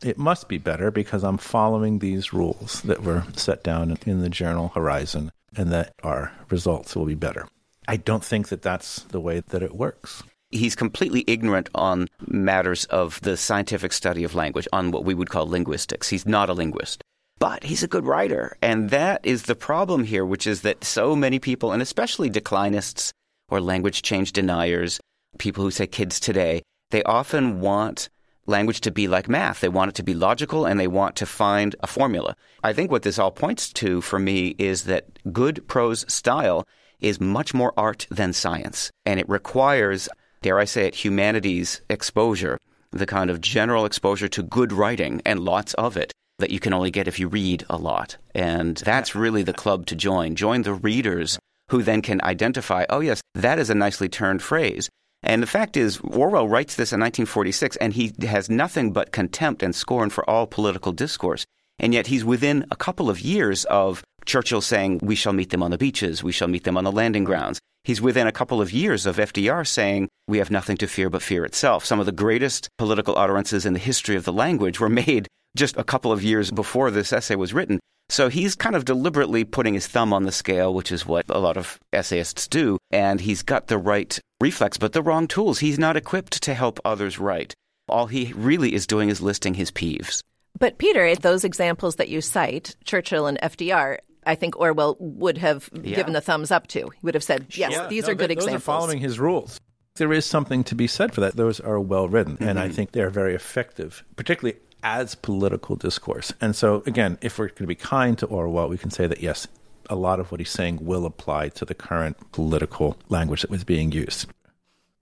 It 0.03 0.17
must 0.17 0.49
be 0.49 0.57
better 0.57 0.91
because 0.91 1.23
I'm 1.23 1.37
following 1.37 1.99
these 1.99 2.33
rules 2.33 2.81
that 2.81 3.03
were 3.03 3.23
set 3.35 3.63
down 3.63 3.97
in 4.05 4.21
the 4.21 4.29
journal 4.29 4.69
Horizon 4.69 5.31
and 5.55 5.71
that 5.71 5.93
our 6.03 6.33
results 6.49 6.95
will 6.95 7.05
be 7.05 7.15
better. 7.15 7.47
I 7.87 7.97
don't 7.97 8.23
think 8.23 8.49
that 8.49 8.61
that's 8.61 9.03
the 9.03 9.19
way 9.19 9.39
that 9.39 9.63
it 9.63 9.75
works 9.75 10.23
he's 10.53 10.75
completely 10.75 11.23
ignorant 11.27 11.69
on 11.75 12.07
matters 12.27 12.85
of 12.85 13.19
the 13.21 13.35
scientific 13.35 13.91
study 13.91 14.23
of 14.23 14.35
language, 14.35 14.67
on 14.71 14.91
what 14.91 15.03
we 15.03 15.13
would 15.13 15.29
call 15.29 15.49
linguistics. 15.49 16.09
He's 16.09 16.25
not 16.25 16.49
a 16.49 16.53
linguist 16.53 17.03
but 17.43 17.65
he's 17.65 17.83
a 17.83 17.89
good 17.89 18.05
writer. 18.05 18.55
And 18.61 18.89
that 18.91 19.19
is 19.25 19.43
the 19.43 19.55
problem 19.69 20.05
here, 20.05 20.25
which 20.25 20.47
is 20.47 20.61
that 20.61 20.85
so 20.85 21.13
many 21.13 21.39
people, 21.39 21.73
and 21.73 21.81
especially 21.81 22.29
declinists 22.29 23.11
or 23.49 23.59
language 23.59 24.01
change 24.01 24.31
deniers, 24.31 24.97
people 25.39 25.61
who 25.61 25.69
say 25.69 25.85
kids 25.85 26.21
today, 26.21 26.61
they 26.91 27.03
often 27.03 27.59
want 27.59 28.07
language 28.45 28.79
to 28.79 28.91
be 28.91 29.09
like 29.09 29.27
math. 29.27 29.59
They 29.59 29.67
want 29.67 29.89
it 29.89 29.95
to 29.95 30.03
be 30.03 30.13
logical 30.13 30.65
and 30.65 30.79
they 30.79 30.87
want 30.87 31.17
to 31.17 31.25
find 31.25 31.75
a 31.81 31.87
formula. 31.87 32.37
I 32.63 32.71
think 32.71 32.89
what 32.89 33.01
this 33.01 33.19
all 33.19 33.31
points 33.31 33.73
to 33.73 33.99
for 33.99 34.19
me 34.19 34.55
is 34.57 34.85
that 34.85 35.19
good 35.33 35.67
prose 35.67 36.05
style 36.07 36.65
is 37.01 37.19
much 37.19 37.53
more 37.53 37.73
art 37.75 38.07
than 38.09 38.31
science. 38.31 38.89
And 39.05 39.19
it 39.19 39.27
requires, 39.27 40.07
dare 40.41 40.59
I 40.59 40.63
say 40.63 40.87
it, 40.87 40.95
humanities 40.95 41.81
exposure, 41.89 42.57
the 42.91 43.05
kind 43.05 43.29
of 43.29 43.41
general 43.41 43.83
exposure 43.83 44.29
to 44.29 44.43
good 44.43 44.71
writing 44.71 45.21
and 45.25 45.41
lots 45.41 45.73
of 45.73 45.97
it 45.97 46.13
that 46.39 46.51
you 46.51 46.59
can 46.59 46.73
only 46.73 46.91
get 46.91 47.07
if 47.07 47.19
you 47.19 47.27
read 47.27 47.65
a 47.69 47.77
lot. 47.77 48.17
And 48.33 48.77
that's 48.77 49.15
really 49.15 49.43
the 49.43 49.53
club 49.53 49.85
to 49.87 49.95
join. 49.95 50.35
Join 50.35 50.63
the 50.63 50.73
readers 50.73 51.39
who 51.69 51.83
then 51.83 52.01
can 52.01 52.21
identify, 52.23 52.85
oh, 52.89 52.99
yes, 52.99 53.21
that 53.35 53.59
is 53.59 53.69
a 53.69 53.75
nicely 53.75 54.09
turned 54.09 54.41
phrase. 54.41 54.89
And 55.23 55.41
the 55.41 55.47
fact 55.47 55.77
is, 55.77 55.99
Orwell 56.01 56.49
writes 56.49 56.75
this 56.75 56.91
in 56.91 56.99
1946, 56.99 57.77
and 57.77 57.93
he 57.93 58.13
has 58.23 58.49
nothing 58.49 58.91
but 58.91 59.13
contempt 59.13 59.63
and 59.63 59.73
scorn 59.73 60.09
for 60.09 60.29
all 60.29 60.45
political 60.45 60.91
discourse. 60.91 61.45
And 61.79 61.93
yet 61.93 62.07
he's 62.07 62.25
within 62.25 62.65
a 62.71 62.75
couple 62.75 63.09
of 63.09 63.21
years 63.21 63.63
of 63.65 64.03
Churchill 64.25 64.61
saying, 64.61 64.99
We 65.01 65.15
shall 65.15 65.33
meet 65.33 65.49
them 65.49 65.63
on 65.63 65.71
the 65.71 65.77
beaches, 65.77 66.23
we 66.23 66.33
shall 66.33 66.49
meet 66.49 66.65
them 66.65 66.77
on 66.77 66.83
the 66.83 66.91
landing 66.91 67.23
grounds. 67.23 67.59
He's 67.83 68.01
within 68.01 68.27
a 68.27 68.31
couple 68.31 68.61
of 68.61 68.71
years 68.71 69.05
of 69.05 69.17
FDR 69.17 69.65
saying, 69.65 70.09
We 70.27 70.37
have 70.37 70.51
nothing 70.51 70.77
to 70.77 70.87
fear 70.87 71.09
but 71.09 71.21
fear 71.21 71.45
itself. 71.45 71.85
Some 71.85 71.99
of 71.99 72.05
the 72.05 72.11
greatest 72.11 72.69
political 72.77 73.17
utterances 73.17 73.65
in 73.65 73.73
the 73.73 73.79
history 73.79 74.15
of 74.15 74.25
the 74.25 74.33
language 74.33 74.79
were 74.79 74.89
made 75.07 75.27
just 75.55 75.77
a 75.77 75.83
couple 75.83 76.11
of 76.11 76.23
years 76.23 76.51
before 76.51 76.91
this 76.91 77.13
essay 77.13 77.35
was 77.35 77.53
written. 77.53 77.79
So 78.09 78.29
he's 78.29 78.55
kind 78.55 78.75
of 78.75 78.85
deliberately 78.85 79.43
putting 79.43 79.73
his 79.73 79.87
thumb 79.87 80.13
on 80.13 80.23
the 80.23 80.31
scale, 80.31 80.73
which 80.73 80.91
is 80.91 81.05
what 81.05 81.25
a 81.29 81.39
lot 81.39 81.57
of 81.57 81.79
essayists 81.91 82.47
do. 82.47 82.77
And 82.91 83.21
he's 83.21 83.41
got 83.43 83.67
the 83.67 83.77
right 83.77 84.19
reflex, 84.41 84.77
but 84.77 84.93
the 84.93 85.01
wrong 85.01 85.27
tools. 85.27 85.59
He's 85.59 85.79
not 85.79 85.97
equipped 85.97 86.43
to 86.43 86.53
help 86.53 86.79
others 86.83 87.17
write. 87.17 87.53
All 87.87 88.07
he 88.07 88.33
really 88.35 88.73
is 88.73 88.87
doing 88.87 89.09
is 89.09 89.21
listing 89.21 89.55
his 89.55 89.71
peeves. 89.71 90.21
But, 90.59 90.77
Peter, 90.77 91.15
those 91.15 91.43
examples 91.43 91.95
that 91.95 92.09
you 92.09 92.21
cite, 92.21 92.75
Churchill 92.85 93.25
and 93.25 93.39
FDR, 93.41 93.97
I 94.25 94.35
think 94.35 94.57
Orwell 94.59 94.95
would 94.99 95.37
have 95.39 95.69
Yeah. 95.73 95.95
given 95.95 96.13
the 96.13 96.21
thumbs 96.21 96.51
up 96.51 96.67
to. 96.67 96.81
He 96.81 96.99
would 97.01 97.15
have 97.15 97.23
said, 97.23 97.47
yes, 97.49 97.71
Yeah, 97.71 97.87
these 97.87 98.05
no, 98.05 98.11
are 98.11 98.15
good 98.15 98.29
those 98.29 98.37
examples. 98.37 98.61
Are 98.61 98.79
following 98.79 98.99
his 98.99 99.19
rules. 99.19 99.59
There 99.95 100.13
is 100.13 100.25
something 100.25 100.63
to 100.65 100.75
be 100.75 100.87
said 100.87 101.13
for 101.13 101.21
that. 101.21 101.35
Those 101.35 101.59
are 101.59 101.79
well 101.79 102.07
written, 102.07 102.37
and 102.39 102.59
I 102.59 102.65
mm-hmm. 102.65 102.75
think 102.75 102.91
they're 102.91 103.09
very 103.09 103.35
effective, 103.35 104.03
particularly 104.15 104.59
as 104.83 105.15
political 105.15 105.75
discourse. 105.75 106.33
And 106.41 106.55
so, 106.55 106.83
again, 106.85 107.17
if 107.21 107.39
we're 107.39 107.47
going 107.47 107.57
to 107.57 107.67
be 107.67 107.75
kind 107.75 108.17
to 108.19 108.25
Orwell, 108.27 108.69
we 108.69 108.77
can 108.77 108.91
say 108.91 109.07
that 109.07 109.21
yes, 109.21 109.47
a 109.89 109.95
lot 109.95 110.19
of 110.19 110.31
what 110.31 110.39
he's 110.39 110.51
saying 110.51 110.85
will 110.85 111.05
apply 111.05 111.49
to 111.49 111.65
the 111.65 111.73
current 111.73 112.31
political 112.31 112.97
language 113.09 113.41
that 113.41 113.49
was 113.49 113.63
being 113.63 113.91
used. 113.91 114.27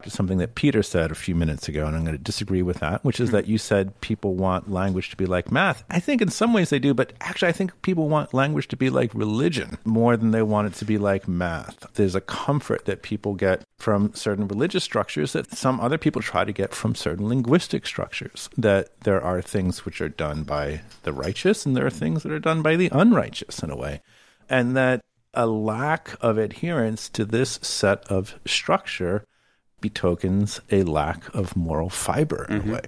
Something 0.09 0.37
that 0.39 0.55
Peter 0.55 0.83
said 0.83 1.11
a 1.11 1.15
few 1.15 1.35
minutes 1.35 1.67
ago, 1.67 1.85
and 1.85 1.95
I'm 1.95 2.03
going 2.03 2.17
to 2.17 2.23
disagree 2.23 2.61
with 2.61 2.79
that, 2.79 3.03
which 3.03 3.19
is 3.19 3.29
hmm. 3.29 3.35
that 3.35 3.47
you 3.47 3.57
said 3.57 3.99
people 4.01 4.35
want 4.35 4.71
language 4.71 5.09
to 5.11 5.17
be 5.17 5.25
like 5.25 5.51
math. 5.51 5.83
I 5.89 5.99
think 5.99 6.21
in 6.21 6.29
some 6.29 6.53
ways 6.53 6.69
they 6.69 6.79
do, 6.79 6.93
but 6.93 7.13
actually, 7.21 7.49
I 7.49 7.53
think 7.53 7.79
people 7.81 8.09
want 8.09 8.33
language 8.33 8.67
to 8.69 8.77
be 8.77 8.89
like 8.89 9.13
religion 9.13 9.77
more 9.85 10.17
than 10.17 10.31
they 10.31 10.41
want 10.41 10.67
it 10.67 10.73
to 10.75 10.85
be 10.85 10.97
like 10.97 11.27
math. 11.27 11.85
There's 11.93 12.15
a 12.15 12.21
comfort 12.21 12.85
that 12.85 13.01
people 13.01 13.35
get 13.35 13.63
from 13.77 14.13
certain 14.13 14.47
religious 14.47 14.83
structures 14.83 15.33
that 15.33 15.51
some 15.51 15.79
other 15.79 15.97
people 15.97 16.21
try 16.21 16.45
to 16.45 16.51
get 16.51 16.73
from 16.73 16.95
certain 16.95 17.27
linguistic 17.27 17.85
structures. 17.85 18.49
That 18.57 18.89
there 19.01 19.21
are 19.21 19.41
things 19.41 19.85
which 19.85 20.01
are 20.01 20.09
done 20.09 20.43
by 20.43 20.81
the 21.03 21.13
righteous, 21.13 21.65
and 21.65 21.75
there 21.75 21.85
are 21.85 21.91
things 21.91 22.23
that 22.23 22.31
are 22.31 22.39
done 22.39 22.61
by 22.61 22.75
the 22.75 22.89
unrighteous 22.91 23.63
in 23.63 23.69
a 23.69 23.77
way. 23.77 24.01
And 24.49 24.75
that 24.75 25.01
a 25.33 25.45
lack 25.45 26.17
of 26.21 26.37
adherence 26.37 27.09
to 27.09 27.25
this 27.25 27.59
set 27.61 28.03
of 28.07 28.39
structure 28.45 29.23
betokens 29.81 30.61
a 30.71 30.83
lack 30.83 31.33
of 31.35 31.55
moral 31.55 31.89
fiber 31.89 32.47
mm-hmm. 32.49 32.61
in 32.61 32.69
a 32.69 32.73
way. 32.73 32.81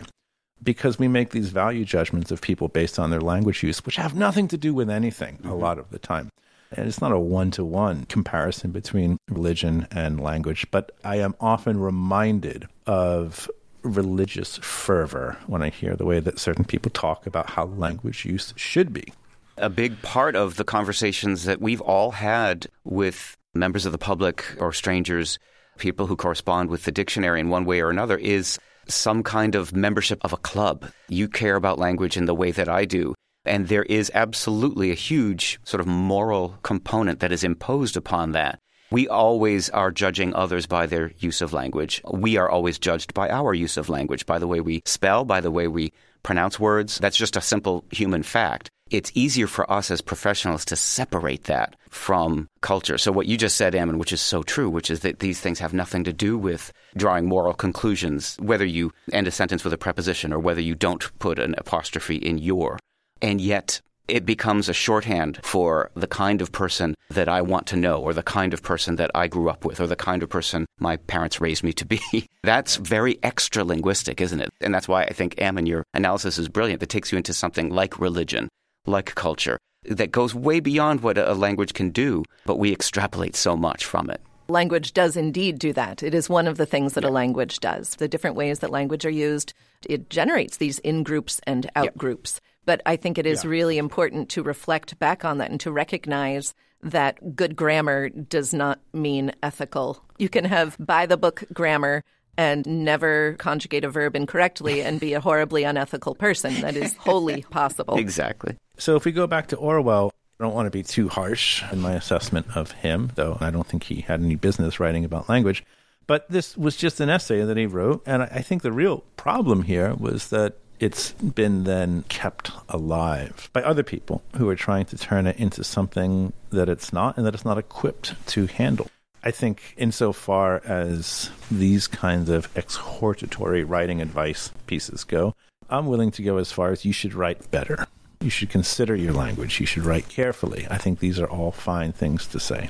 Because 0.62 0.98
we 0.98 1.10
make 1.10 1.32
these 1.32 1.50
value 1.50 1.84
judgments 1.84 2.32
of 2.32 2.40
people 2.40 2.70
based 2.70 2.98
on 2.98 3.10
their 3.10 3.20
language 3.20 3.64
use, 3.64 3.86
which 3.86 3.98
have 3.98 4.16
nothing 4.16 4.48
to 4.48 4.58
do 4.58 4.74
with 4.74 4.90
anything 4.90 5.40
a 5.44 5.48
mm-hmm. 5.48 5.60
lot 5.60 5.78
of 5.78 5.90
the 5.90 6.00
time. 6.00 6.30
And 6.72 6.88
it's 6.88 7.02
not 7.02 7.12
a 7.12 7.20
one 7.20 7.52
to 7.52 7.64
one 7.64 8.06
comparison 8.06 8.72
between 8.72 9.18
religion 9.30 9.88
and 9.92 10.20
language, 10.20 10.66
but 10.72 10.92
I 11.04 11.18
am 11.18 11.36
often 11.40 11.80
reminded 11.80 12.68
of 12.88 13.50
religious 13.84 14.58
fervor 14.58 15.38
when 15.48 15.62
I 15.62 15.70
hear 15.70 15.96
the 15.96 16.06
way 16.06 16.20
that 16.20 16.40
certain 16.40 16.66
people 16.66 16.90
talk 16.90 17.28
about 17.28 17.52
how 17.52 17.66
language 17.66 18.26
use 18.26 18.54
should 18.56 18.94
be. 18.94 19.14
A 19.58 19.70
big 19.70 20.02
part 20.02 20.36
of 20.36 20.56
the 20.56 20.64
conversations 20.64 21.44
that 21.44 21.62
we've 21.62 21.82
all 21.82 22.12
had 22.12 22.68
with 22.84 23.38
members 23.54 23.86
of 23.86 23.92
the 23.92 23.98
public 23.98 24.44
or 24.60 24.74
strangers, 24.74 25.38
people 25.78 26.08
who 26.08 26.16
correspond 26.16 26.70
with 26.70 26.84
the 26.84 26.92
dictionary 26.92 27.40
in 27.40 27.50
one 27.50 27.66
way 27.66 27.82
or 27.82 27.90
another, 27.90 28.18
is 28.18 28.60
some 28.88 29.24
kind 29.24 29.56
of 29.56 29.76
membership 29.76 30.20
of 30.24 30.34
a 30.34 30.38
club. 30.38 30.86
You 31.08 31.28
care 31.28 31.56
about 31.56 31.80
language 31.80 32.18
in 32.18 32.26
the 32.26 32.36
way 32.36 32.52
that 32.52 32.70
I 32.70 32.86
do. 32.86 33.16
And 33.46 33.68
there 33.68 33.84
is 33.84 34.12
absolutely 34.14 34.92
a 34.92 34.96
huge 34.96 35.60
sort 35.64 35.82
of 35.82 35.88
moral 35.88 36.58
component 36.64 37.20
that 37.20 37.32
is 37.32 37.44
imposed 37.44 37.98
upon 37.98 38.32
that. 38.32 38.60
We 38.92 39.08
always 39.08 39.70
are 39.72 39.92
judging 39.92 40.36
others 40.36 40.68
by 40.68 40.86
their 40.86 41.14
use 41.18 41.42
of 41.42 41.52
language. 41.52 42.02
We 42.12 42.38
are 42.38 42.50
always 42.50 42.78
judged 42.78 43.14
by 43.14 43.30
our 43.30 43.54
use 43.54 43.76
of 43.76 43.90
language, 43.90 44.26
by 44.26 44.38
the 44.38 44.48
way 44.48 44.62
we 44.62 44.84
spell, 44.86 45.26
by 45.26 45.42
the 45.42 45.52
way 45.52 45.68
we 45.68 45.92
pronounce 46.22 46.60
words. 46.60 47.00
That's 47.00 47.18
just 47.18 47.36
a 47.36 47.42
simple 47.42 47.86
human 47.92 48.24
fact. 48.24 48.70
It's 48.94 49.12
easier 49.16 49.48
for 49.48 49.70
us 49.72 49.90
as 49.90 50.02
professionals 50.02 50.64
to 50.66 50.76
separate 50.76 51.46
that 51.46 51.76
from 51.90 52.48
culture. 52.62 53.00
So, 53.00 53.12
what 53.12 53.26
you 53.26 53.38
just 53.38 53.58
said, 53.58 53.74
Ammon, 53.74 53.98
which 53.98 54.14
is 54.14 54.22
so 54.22 54.44
true, 54.44 54.70
which 54.70 54.92
is 54.92 55.00
that 55.00 55.18
these 55.18 55.40
things 55.40 55.58
have 55.58 55.74
nothing 55.74 56.04
to 56.04 56.14
do 56.14 56.38
with 56.38 56.72
drawing 56.96 57.26
moral 57.26 57.56
conclusions, 57.56 58.38
whether 58.40 58.66
you 58.66 58.94
end 59.12 59.28
a 59.28 59.32
sentence 59.32 59.64
with 59.64 59.74
a 59.74 59.80
preposition 59.80 60.32
or 60.32 60.38
whether 60.38 60.62
you 60.62 60.76
don't 60.76 61.10
put 61.18 61.40
an 61.40 61.56
apostrophe 61.58 62.18
in 62.18 62.38
your. 62.38 62.78
And 63.20 63.42
yet, 63.42 63.82
it 64.08 64.28
becomes 64.28 64.70
a 64.70 64.74
shorthand 64.74 65.40
for 65.42 65.90
the 65.96 66.06
kind 66.06 66.40
of 66.40 66.52
person 66.52 66.94
that 67.10 67.28
I 67.28 67.42
want 67.42 67.66
to 67.68 67.76
know, 67.76 68.00
or 68.00 68.14
the 68.14 68.22
kind 68.22 68.54
of 68.54 68.62
person 68.62 68.98
that 68.98 69.10
I 69.16 69.26
grew 69.26 69.50
up 69.50 69.66
with, 69.66 69.80
or 69.80 69.88
the 69.88 69.96
kind 69.96 70.22
of 70.22 70.30
person 70.30 70.68
my 70.78 70.98
parents 70.98 71.42
raised 71.42 71.64
me 71.64 71.74
to 71.74 71.86
be. 71.86 72.00
that's 72.44 72.76
very 72.76 73.18
extra 73.24 73.64
linguistic, 73.64 74.22
isn't 74.22 74.40
it? 74.40 74.50
And 74.62 74.72
that's 74.72 74.88
why 74.88 75.02
I 75.02 75.14
think, 75.14 75.42
Ammon, 75.42 75.66
your 75.66 75.84
analysis 75.96 76.38
is 76.38 76.48
brilliant. 76.48 76.80
That 76.80 76.90
takes 76.90 77.12
you 77.12 77.18
into 77.18 77.34
something 77.34 77.70
like 77.70 77.98
religion, 77.98 78.50
like 78.86 79.16
culture, 79.16 79.58
that 79.86 80.12
goes 80.12 80.36
way 80.36 80.60
beyond 80.60 81.02
what 81.02 81.18
a 81.18 81.34
language 81.34 81.74
can 81.74 81.90
do, 81.90 82.24
but 82.46 82.60
we 82.60 82.72
extrapolate 82.72 83.36
so 83.36 83.56
much 83.56 83.86
from 83.86 84.10
it. 84.10 84.22
Language 84.50 84.94
does 84.94 85.16
indeed 85.16 85.58
do 85.58 85.72
that. 85.74 86.04
It 86.04 86.14
is 86.14 86.30
one 86.30 86.48
of 86.48 86.58
the 86.58 86.66
things 86.66 86.94
that 86.94 87.06
a 87.06 87.10
language 87.10 87.60
does. 87.60 87.96
The 87.96 88.10
different 88.10 88.36
ways 88.36 88.60
that 88.60 88.72
language 88.72 89.06
are 89.06 89.10
used, 89.10 89.54
it 89.90 90.10
generates 90.10 90.58
these 90.58 90.80
in 90.80 91.04
groups 91.04 91.40
and 91.48 91.70
out 91.76 91.98
groups. 91.98 92.42
But 92.66 92.82
I 92.86 92.96
think 92.98 93.18
it 93.18 93.26
is 93.26 93.46
really 93.46 93.78
important 93.78 94.30
to 94.30 94.44
reflect 94.44 95.00
back 95.00 95.26
on 95.26 95.38
that 95.38 95.52
and 95.52 95.60
to 95.62 95.72
recognize 95.72 96.54
that 96.82 97.36
good 97.36 97.56
grammar 97.56 98.10
does 98.10 98.54
not 98.54 98.80
mean 98.94 99.32
ethical. 99.42 100.04
You 100.18 100.30
can 100.30 100.46
have 100.46 100.76
by 100.80 101.06
the 101.06 101.18
book 101.18 101.44
grammar 101.54 102.04
and 102.38 102.66
never 102.66 103.34
conjugate 103.34 103.84
a 103.84 103.90
verb 103.90 104.16
incorrectly 104.16 104.82
and 104.82 105.00
be 105.00 105.14
a 105.14 105.20
horribly 105.20 105.64
unethical 105.64 106.16
person. 106.16 106.62
That 106.62 106.76
is 106.76 106.96
wholly 106.96 107.42
possible. 107.50 107.98
Exactly. 107.98 108.56
So 108.78 108.96
if 108.96 109.06
we 109.06 109.12
go 109.12 109.28
back 109.28 109.48
to 109.48 109.56
Orwell, 109.56 110.12
I 110.40 110.44
don't 110.44 110.54
want 110.54 110.66
to 110.66 110.72
be 110.72 110.84
too 110.84 111.10
harsh 111.10 111.64
in 111.72 111.80
my 111.80 111.94
assessment 111.94 112.48
of 112.56 112.72
him, 112.72 113.12
though 113.16 113.38
I 113.40 113.52
don't 113.52 113.68
think 113.68 113.84
he 113.84 114.02
had 114.02 114.22
any 114.22 114.36
business 114.36 114.80
writing 114.80 115.06
about 115.06 115.30
language. 115.30 115.64
But 116.08 116.30
this 116.30 116.58
was 116.58 116.76
just 116.76 117.00
an 117.00 117.10
essay 117.10 117.44
that 117.46 117.56
he 117.56 117.66
wrote. 117.66 118.04
And 118.06 118.24
I 118.24 118.30
I 118.32 118.42
think 118.42 118.62
the 118.62 118.72
real 118.72 119.04
problem 119.16 119.64
here 119.64 119.94
was 119.94 120.30
that 120.30 120.58
it's 120.80 121.12
been 121.14 121.64
then 121.64 122.04
kept 122.10 122.52
alive 122.68 123.50
by 123.54 123.64
other 123.64 123.84
people 123.84 124.22
who 124.36 124.50
are 124.50 124.56
trying 124.56 124.86
to 124.86 124.98
turn 124.98 125.28
it 125.28 125.38
into 125.38 125.64
something 125.64 126.34
that 126.50 126.68
it's 126.68 126.92
not 126.92 127.16
and 127.16 127.26
that 127.26 127.34
it's 127.34 127.46
not 127.46 127.58
equipped 127.58 128.16
to 128.28 128.48
handle. 128.48 128.90
I 129.26 129.32
think, 129.32 129.74
insofar 129.78 130.62
as 130.66 131.30
these 131.50 131.88
kinds 131.88 132.30
of 132.30 132.50
exhortatory 132.58 133.64
writing 133.64 134.02
advice 134.02 134.52
pieces 134.68 135.06
go, 135.06 135.34
I'm 135.70 135.86
willing 135.86 136.12
to 136.12 136.24
go 136.24 136.38
as 136.38 136.52
far 136.52 136.72
as 136.72 136.84
you 136.84 136.92
should 136.92 137.14
write 137.14 137.50
better. 137.50 137.88
You 138.20 138.30
should 138.30 138.50
consider 138.50 138.96
your 138.96 139.14
language. 139.14 139.62
You 139.62 139.66
should 139.66 139.86
write 139.86 140.10
carefully. 140.10 140.68
I 140.70 140.78
think 140.78 141.00
these 141.00 141.20
are 141.20 141.30
all 141.30 141.52
fine 141.52 141.94
things 141.94 142.28
to 142.28 142.40
say. 142.40 142.70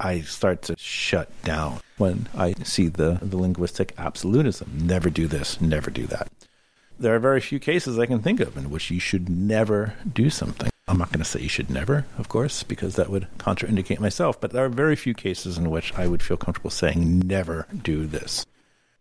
I 0.00 0.22
start 0.22 0.62
to 0.62 0.74
shut 0.76 1.30
down 1.44 1.78
when 1.98 2.28
I 2.36 2.54
see 2.64 2.88
the, 2.88 3.20
the 3.22 3.36
linguistic 3.36 3.94
absolutism. 3.96 4.78
Never 4.82 5.08
do 5.08 5.28
this, 5.28 5.60
never 5.60 5.90
do 5.90 6.06
that. 6.08 6.28
There 6.98 7.14
are 7.14 7.20
very 7.20 7.40
few 7.40 7.60
cases 7.60 7.98
I 7.98 8.06
can 8.06 8.20
think 8.20 8.40
of 8.40 8.56
in 8.56 8.70
which 8.70 8.90
you 8.90 8.98
should 8.98 9.28
never 9.28 9.94
do 10.12 10.30
something. 10.30 10.71
I'm 10.92 10.98
not 10.98 11.10
going 11.10 11.20
to 11.20 11.24
say 11.24 11.40
you 11.40 11.48
should 11.48 11.70
never, 11.70 12.04
of 12.18 12.28
course, 12.28 12.62
because 12.62 12.96
that 12.96 13.08
would 13.08 13.26
contraindicate 13.38 13.98
myself, 13.98 14.38
but 14.38 14.50
there 14.50 14.66
are 14.66 14.68
very 14.68 14.94
few 14.94 15.14
cases 15.14 15.56
in 15.56 15.70
which 15.70 15.90
I 15.94 16.06
would 16.06 16.22
feel 16.22 16.36
comfortable 16.36 16.68
saying 16.68 17.20
never 17.20 17.66
do 17.74 18.06
this. 18.06 18.44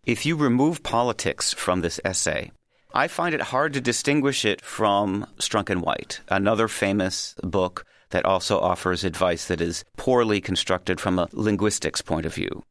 If 0.05 0.25
you 0.25 0.37
remove 0.37 0.83
politics 0.83 1.53
from 1.53 1.81
this 1.81 1.99
essay, 2.05 2.53
I 2.93 3.09
find 3.09 3.35
it 3.35 3.41
hard 3.41 3.73
to 3.73 3.81
distinguish 3.81 4.45
it 4.45 4.61
from 4.61 5.27
Strunk 5.37 5.69
and 5.69 5.81
White, 5.81 6.21
another 6.29 6.69
famous 6.69 7.35
book 7.43 7.83
that 8.11 8.23
also 8.23 8.57
offers 8.57 9.03
advice 9.03 9.49
that 9.49 9.59
is 9.59 9.83
poorly 9.97 10.39
constructed 10.39 11.01
from 11.01 11.19
a 11.19 11.27
linguistics 11.33 12.01
point 12.01 12.25
of 12.25 12.33
view. 12.33 12.63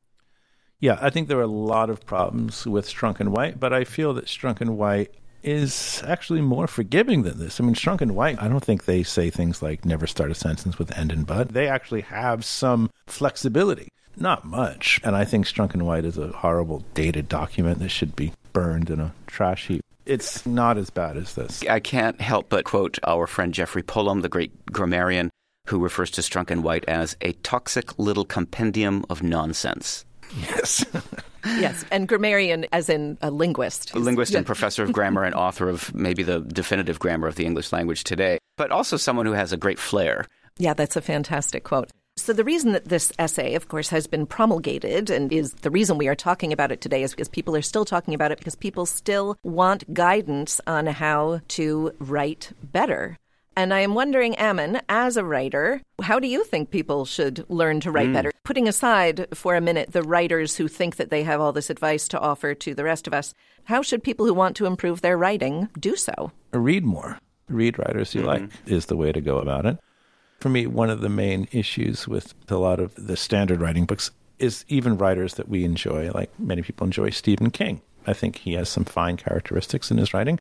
Yeah, 0.78 0.96
I 0.98 1.10
think 1.10 1.28
there 1.28 1.40
are 1.40 1.42
a 1.42 1.46
lot 1.46 1.90
of 1.90 2.06
problems 2.06 2.66
with 2.66 2.88
Strunk 2.88 3.20
and 3.20 3.32
White, 3.32 3.60
but 3.60 3.74
I 3.74 3.84
feel 3.84 4.14
that 4.14 4.24
Strunk 4.24 4.62
and 4.62 4.78
White 4.78 5.12
is 5.42 6.02
actually 6.06 6.40
more 6.40 6.66
forgiving 6.66 7.22
than 7.22 7.38
this. 7.38 7.60
I 7.60 7.64
mean, 7.64 7.74
Strunk 7.74 8.00
and 8.00 8.14
White, 8.14 8.40
I 8.42 8.48
don't 8.48 8.64
think 8.64 8.84
they 8.84 9.02
say 9.02 9.30
things 9.30 9.62
like 9.62 9.84
never 9.84 10.06
start 10.06 10.30
a 10.30 10.34
sentence 10.34 10.78
with 10.78 10.96
end 10.96 11.12
and 11.12 11.26
but. 11.26 11.48
They 11.48 11.68
actually 11.68 12.02
have 12.02 12.44
some 12.44 12.90
flexibility. 13.06 13.88
Not 14.16 14.44
much. 14.44 15.00
And 15.02 15.16
I 15.16 15.24
think 15.24 15.46
Strunk 15.46 15.72
and 15.74 15.86
White 15.86 16.04
is 16.04 16.18
a 16.18 16.28
horrible 16.28 16.84
dated 16.94 17.28
document 17.28 17.78
that 17.78 17.88
should 17.88 18.16
be 18.16 18.32
burned 18.52 18.90
in 18.90 19.00
a 19.00 19.14
trash 19.26 19.68
heap. 19.68 19.82
It's 20.06 20.44
not 20.44 20.76
as 20.76 20.90
bad 20.90 21.16
as 21.16 21.34
this. 21.34 21.62
I 21.68 21.80
can't 21.80 22.20
help 22.20 22.48
but 22.48 22.64
quote 22.64 22.98
our 23.06 23.26
friend 23.26 23.54
Jeffrey 23.54 23.82
Pullum, 23.82 24.22
the 24.22 24.28
great 24.28 24.66
grammarian, 24.66 25.30
who 25.68 25.78
refers 25.78 26.10
to 26.12 26.20
Strunk 26.20 26.50
and 26.50 26.64
White 26.64 26.84
as 26.88 27.16
a 27.20 27.32
toxic 27.32 27.98
little 27.98 28.24
compendium 28.24 29.04
of 29.08 29.22
nonsense. 29.22 30.04
Yes. 30.38 30.84
Yes, 31.44 31.84
and 31.90 32.06
grammarian 32.06 32.66
as 32.72 32.88
in 32.88 33.16
a 33.22 33.30
linguist. 33.30 33.94
A 33.94 33.98
linguist 33.98 34.34
and 34.34 34.44
professor 34.44 34.82
of 34.82 34.92
grammar 34.92 35.24
and 35.24 35.34
author 35.34 35.68
of 35.68 35.94
maybe 35.94 36.22
the 36.22 36.40
definitive 36.40 36.98
grammar 36.98 37.26
of 37.26 37.36
the 37.36 37.46
English 37.46 37.72
language 37.72 38.04
today, 38.04 38.38
but 38.56 38.70
also 38.70 38.96
someone 38.96 39.26
who 39.26 39.32
has 39.32 39.52
a 39.52 39.56
great 39.56 39.78
flair. 39.78 40.26
Yeah, 40.58 40.74
that's 40.74 40.96
a 40.96 41.00
fantastic 41.00 41.64
quote. 41.64 41.90
So, 42.16 42.34
the 42.34 42.44
reason 42.44 42.72
that 42.72 42.84
this 42.84 43.12
essay, 43.18 43.54
of 43.54 43.68
course, 43.68 43.88
has 43.88 44.06
been 44.06 44.26
promulgated 44.26 45.08
and 45.08 45.32
is 45.32 45.54
the 45.54 45.70
reason 45.70 45.96
we 45.96 46.08
are 46.08 46.14
talking 46.14 46.52
about 46.52 46.70
it 46.70 46.82
today 46.82 47.02
is 47.02 47.12
because 47.12 47.30
people 47.30 47.56
are 47.56 47.62
still 47.62 47.86
talking 47.86 48.12
about 48.12 48.30
it 48.30 48.38
because 48.38 48.56
people 48.56 48.84
still 48.84 49.38
want 49.42 49.94
guidance 49.94 50.60
on 50.66 50.86
how 50.86 51.40
to 51.48 51.92
write 51.98 52.52
better. 52.62 53.16
And 53.60 53.74
I 53.74 53.80
am 53.80 53.92
wondering, 53.92 54.36
Ammon, 54.36 54.80
as 54.88 55.18
a 55.18 55.24
writer, 55.24 55.82
how 56.00 56.18
do 56.18 56.26
you 56.26 56.44
think 56.44 56.70
people 56.70 57.04
should 57.04 57.44
learn 57.50 57.80
to 57.80 57.90
write 57.90 58.08
mm. 58.08 58.14
better? 58.14 58.32
Putting 58.42 58.66
aside 58.66 59.26
for 59.34 59.54
a 59.54 59.60
minute 59.60 59.92
the 59.92 60.02
writers 60.02 60.56
who 60.56 60.66
think 60.66 60.96
that 60.96 61.10
they 61.10 61.24
have 61.24 61.42
all 61.42 61.52
this 61.52 61.68
advice 61.68 62.08
to 62.08 62.18
offer 62.18 62.54
to 62.54 62.74
the 62.74 62.84
rest 62.84 63.06
of 63.06 63.12
us, 63.12 63.34
how 63.64 63.82
should 63.82 64.02
people 64.02 64.24
who 64.24 64.32
want 64.32 64.56
to 64.56 64.64
improve 64.64 65.02
their 65.02 65.18
writing 65.18 65.68
do 65.78 65.94
so? 65.94 66.32
Read 66.52 66.86
more. 66.86 67.18
Read 67.50 67.78
writers 67.78 68.14
you 68.14 68.22
mm-hmm. 68.22 68.44
like 68.44 68.50
is 68.64 68.86
the 68.86 68.96
way 68.96 69.12
to 69.12 69.20
go 69.20 69.36
about 69.36 69.66
it. 69.66 69.76
For 70.38 70.48
me, 70.48 70.66
one 70.66 70.88
of 70.88 71.02
the 71.02 71.10
main 71.10 71.46
issues 71.52 72.08
with 72.08 72.32
a 72.48 72.56
lot 72.56 72.80
of 72.80 72.94
the 72.94 73.14
standard 73.14 73.60
writing 73.60 73.84
books 73.84 74.10
is 74.38 74.64
even 74.68 74.96
writers 74.96 75.34
that 75.34 75.50
we 75.50 75.64
enjoy, 75.64 76.10
like 76.12 76.30
many 76.40 76.62
people 76.62 76.86
enjoy 76.86 77.10
Stephen 77.10 77.50
King. 77.50 77.82
I 78.06 78.14
think 78.14 78.38
he 78.38 78.54
has 78.54 78.70
some 78.70 78.86
fine 78.86 79.18
characteristics 79.18 79.90
in 79.90 79.98
his 79.98 80.14
writing 80.14 80.38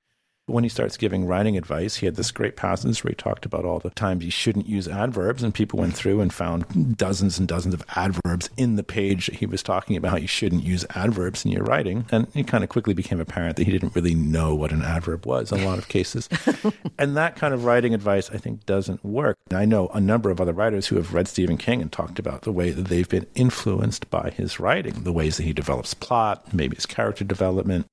when 0.49 0.63
he 0.63 0.69
starts 0.69 0.97
giving 0.97 1.25
writing 1.25 1.57
advice, 1.57 1.95
he 1.95 2.05
had 2.05 2.15
this 2.15 2.31
great 2.31 2.55
passage 2.55 3.03
where 3.03 3.12
he 3.12 3.15
talked 3.15 3.45
about 3.45 3.65
all 3.65 3.79
the 3.79 3.89
times 3.91 4.23
you 4.23 4.31
shouldn't 4.31 4.67
use 4.67 4.88
adverbs, 4.88 5.43
and 5.43 5.53
people 5.53 5.79
went 5.79 5.93
through 5.93 6.21
and 6.21 6.33
found 6.33 6.97
dozens 6.97 7.39
and 7.39 7.47
dozens 7.47 7.73
of 7.73 7.83
adverbs 7.95 8.49
in 8.57 8.75
the 8.75 8.83
page 8.83 9.27
that 9.27 9.35
he 9.35 9.45
was 9.45 9.63
talking 9.63 9.95
about. 9.95 10.21
You 10.21 10.27
shouldn't 10.27 10.63
use 10.63 10.85
adverbs 10.95 11.45
in 11.45 11.51
your 11.51 11.63
writing, 11.63 12.05
and 12.12 12.27
it 12.33 12.47
kind 12.47 12.63
of 12.63 12.69
quickly 12.69 12.93
became 12.93 13.19
apparent 13.19 13.57
that 13.57 13.65
he 13.65 13.71
didn't 13.71 13.95
really 13.95 14.15
know 14.15 14.55
what 14.55 14.71
an 14.71 14.81
adverb 14.81 15.25
was 15.25 15.51
in 15.51 15.59
a 15.59 15.65
lot 15.65 15.77
of 15.77 15.88
cases. 15.88 16.29
and 16.97 17.15
that 17.15 17.35
kind 17.35 17.53
of 17.53 17.65
writing 17.65 17.93
advice, 17.93 18.29
I 18.31 18.38
think, 18.38 18.65
doesn't 18.65 19.03
work. 19.03 19.38
I 19.51 19.65
know 19.65 19.89
a 19.89 20.01
number 20.01 20.29
of 20.29 20.41
other 20.41 20.53
writers 20.53 20.88
who 20.88 20.95
have 20.95 21.13
read 21.13 21.27
Stephen 21.27 21.57
King 21.57 21.81
and 21.81 21.91
talked 21.91 22.19
about 22.19 22.41
the 22.41 22.51
way 22.51 22.71
that 22.71 22.88
they've 22.88 23.09
been 23.09 23.27
influenced 23.35 24.09
by 24.09 24.31
his 24.31 24.59
writing, 24.59 25.03
the 25.03 25.13
ways 25.13 25.38
that 25.38 25.43
he 25.43 25.53
develops 25.53 25.93
plot, 25.93 26.53
maybe 26.53 26.75
his 26.75 26.85
character 26.85 27.23
development 27.23 27.85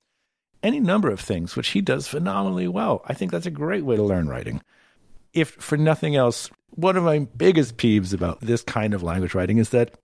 any 0.66 0.80
number 0.80 1.08
of 1.08 1.20
things, 1.20 1.54
which 1.54 1.68
he 1.68 1.80
does 1.80 2.08
phenomenally 2.08 2.66
well. 2.66 3.02
I 3.06 3.14
think 3.14 3.30
that's 3.30 3.46
a 3.46 3.50
great 3.50 3.84
way 3.84 3.94
to 3.96 4.02
learn 4.02 4.28
writing. 4.28 4.60
If 5.32 5.50
for 5.50 5.76
nothing 5.76 6.16
else, 6.16 6.50
one 6.70 6.96
of 6.96 7.04
my 7.04 7.20
biggest 7.20 7.76
peeves 7.76 8.12
about 8.12 8.40
this 8.40 8.62
kind 8.62 8.92
of 8.92 9.02
language 9.02 9.34
writing 9.34 9.58
is 9.58 9.70
that 9.70 9.98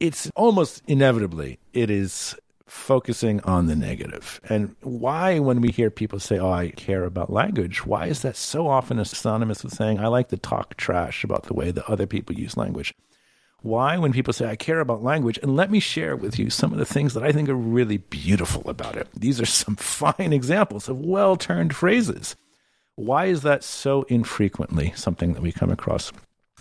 it's 0.00 0.30
almost 0.36 0.82
inevitably 0.86 1.58
it 1.72 1.90
is 1.90 2.34
focusing 2.66 3.40
on 3.42 3.66
the 3.66 3.76
negative. 3.76 4.40
And 4.48 4.76
why, 4.82 5.38
when 5.38 5.60
we 5.60 5.70
hear 5.70 5.90
people 5.90 6.18
say, 6.18 6.38
Oh, 6.38 6.50
I 6.50 6.70
care 6.70 7.04
about 7.04 7.32
language, 7.32 7.86
why 7.86 8.06
is 8.06 8.22
that 8.22 8.36
so 8.36 8.68
often 8.68 9.02
synonymous 9.04 9.64
with 9.64 9.74
saying, 9.74 10.00
I 10.00 10.08
like 10.08 10.28
to 10.28 10.36
talk 10.36 10.76
trash 10.76 11.24
about 11.24 11.44
the 11.44 11.54
way 11.54 11.70
that 11.70 11.88
other 11.88 12.06
people 12.06 12.34
use 12.34 12.56
language? 12.56 12.92
Why, 13.64 13.96
when 13.96 14.12
people 14.12 14.34
say, 14.34 14.44
I 14.46 14.56
care 14.56 14.80
about 14.80 15.02
language, 15.02 15.38
and 15.42 15.56
let 15.56 15.70
me 15.70 15.80
share 15.80 16.16
with 16.16 16.38
you 16.38 16.50
some 16.50 16.70
of 16.74 16.78
the 16.78 16.84
things 16.84 17.14
that 17.14 17.22
I 17.22 17.32
think 17.32 17.48
are 17.48 17.54
really 17.54 17.96
beautiful 17.96 18.68
about 18.68 18.94
it. 18.94 19.08
These 19.16 19.40
are 19.40 19.46
some 19.46 19.76
fine 19.76 20.34
examples 20.34 20.86
of 20.86 21.00
well 21.00 21.36
turned 21.36 21.74
phrases. 21.74 22.36
Why 22.96 23.24
is 23.24 23.40
that 23.40 23.64
so 23.64 24.02
infrequently 24.02 24.92
something 24.94 25.32
that 25.32 25.40
we 25.40 25.50
come 25.50 25.70
across? 25.70 26.12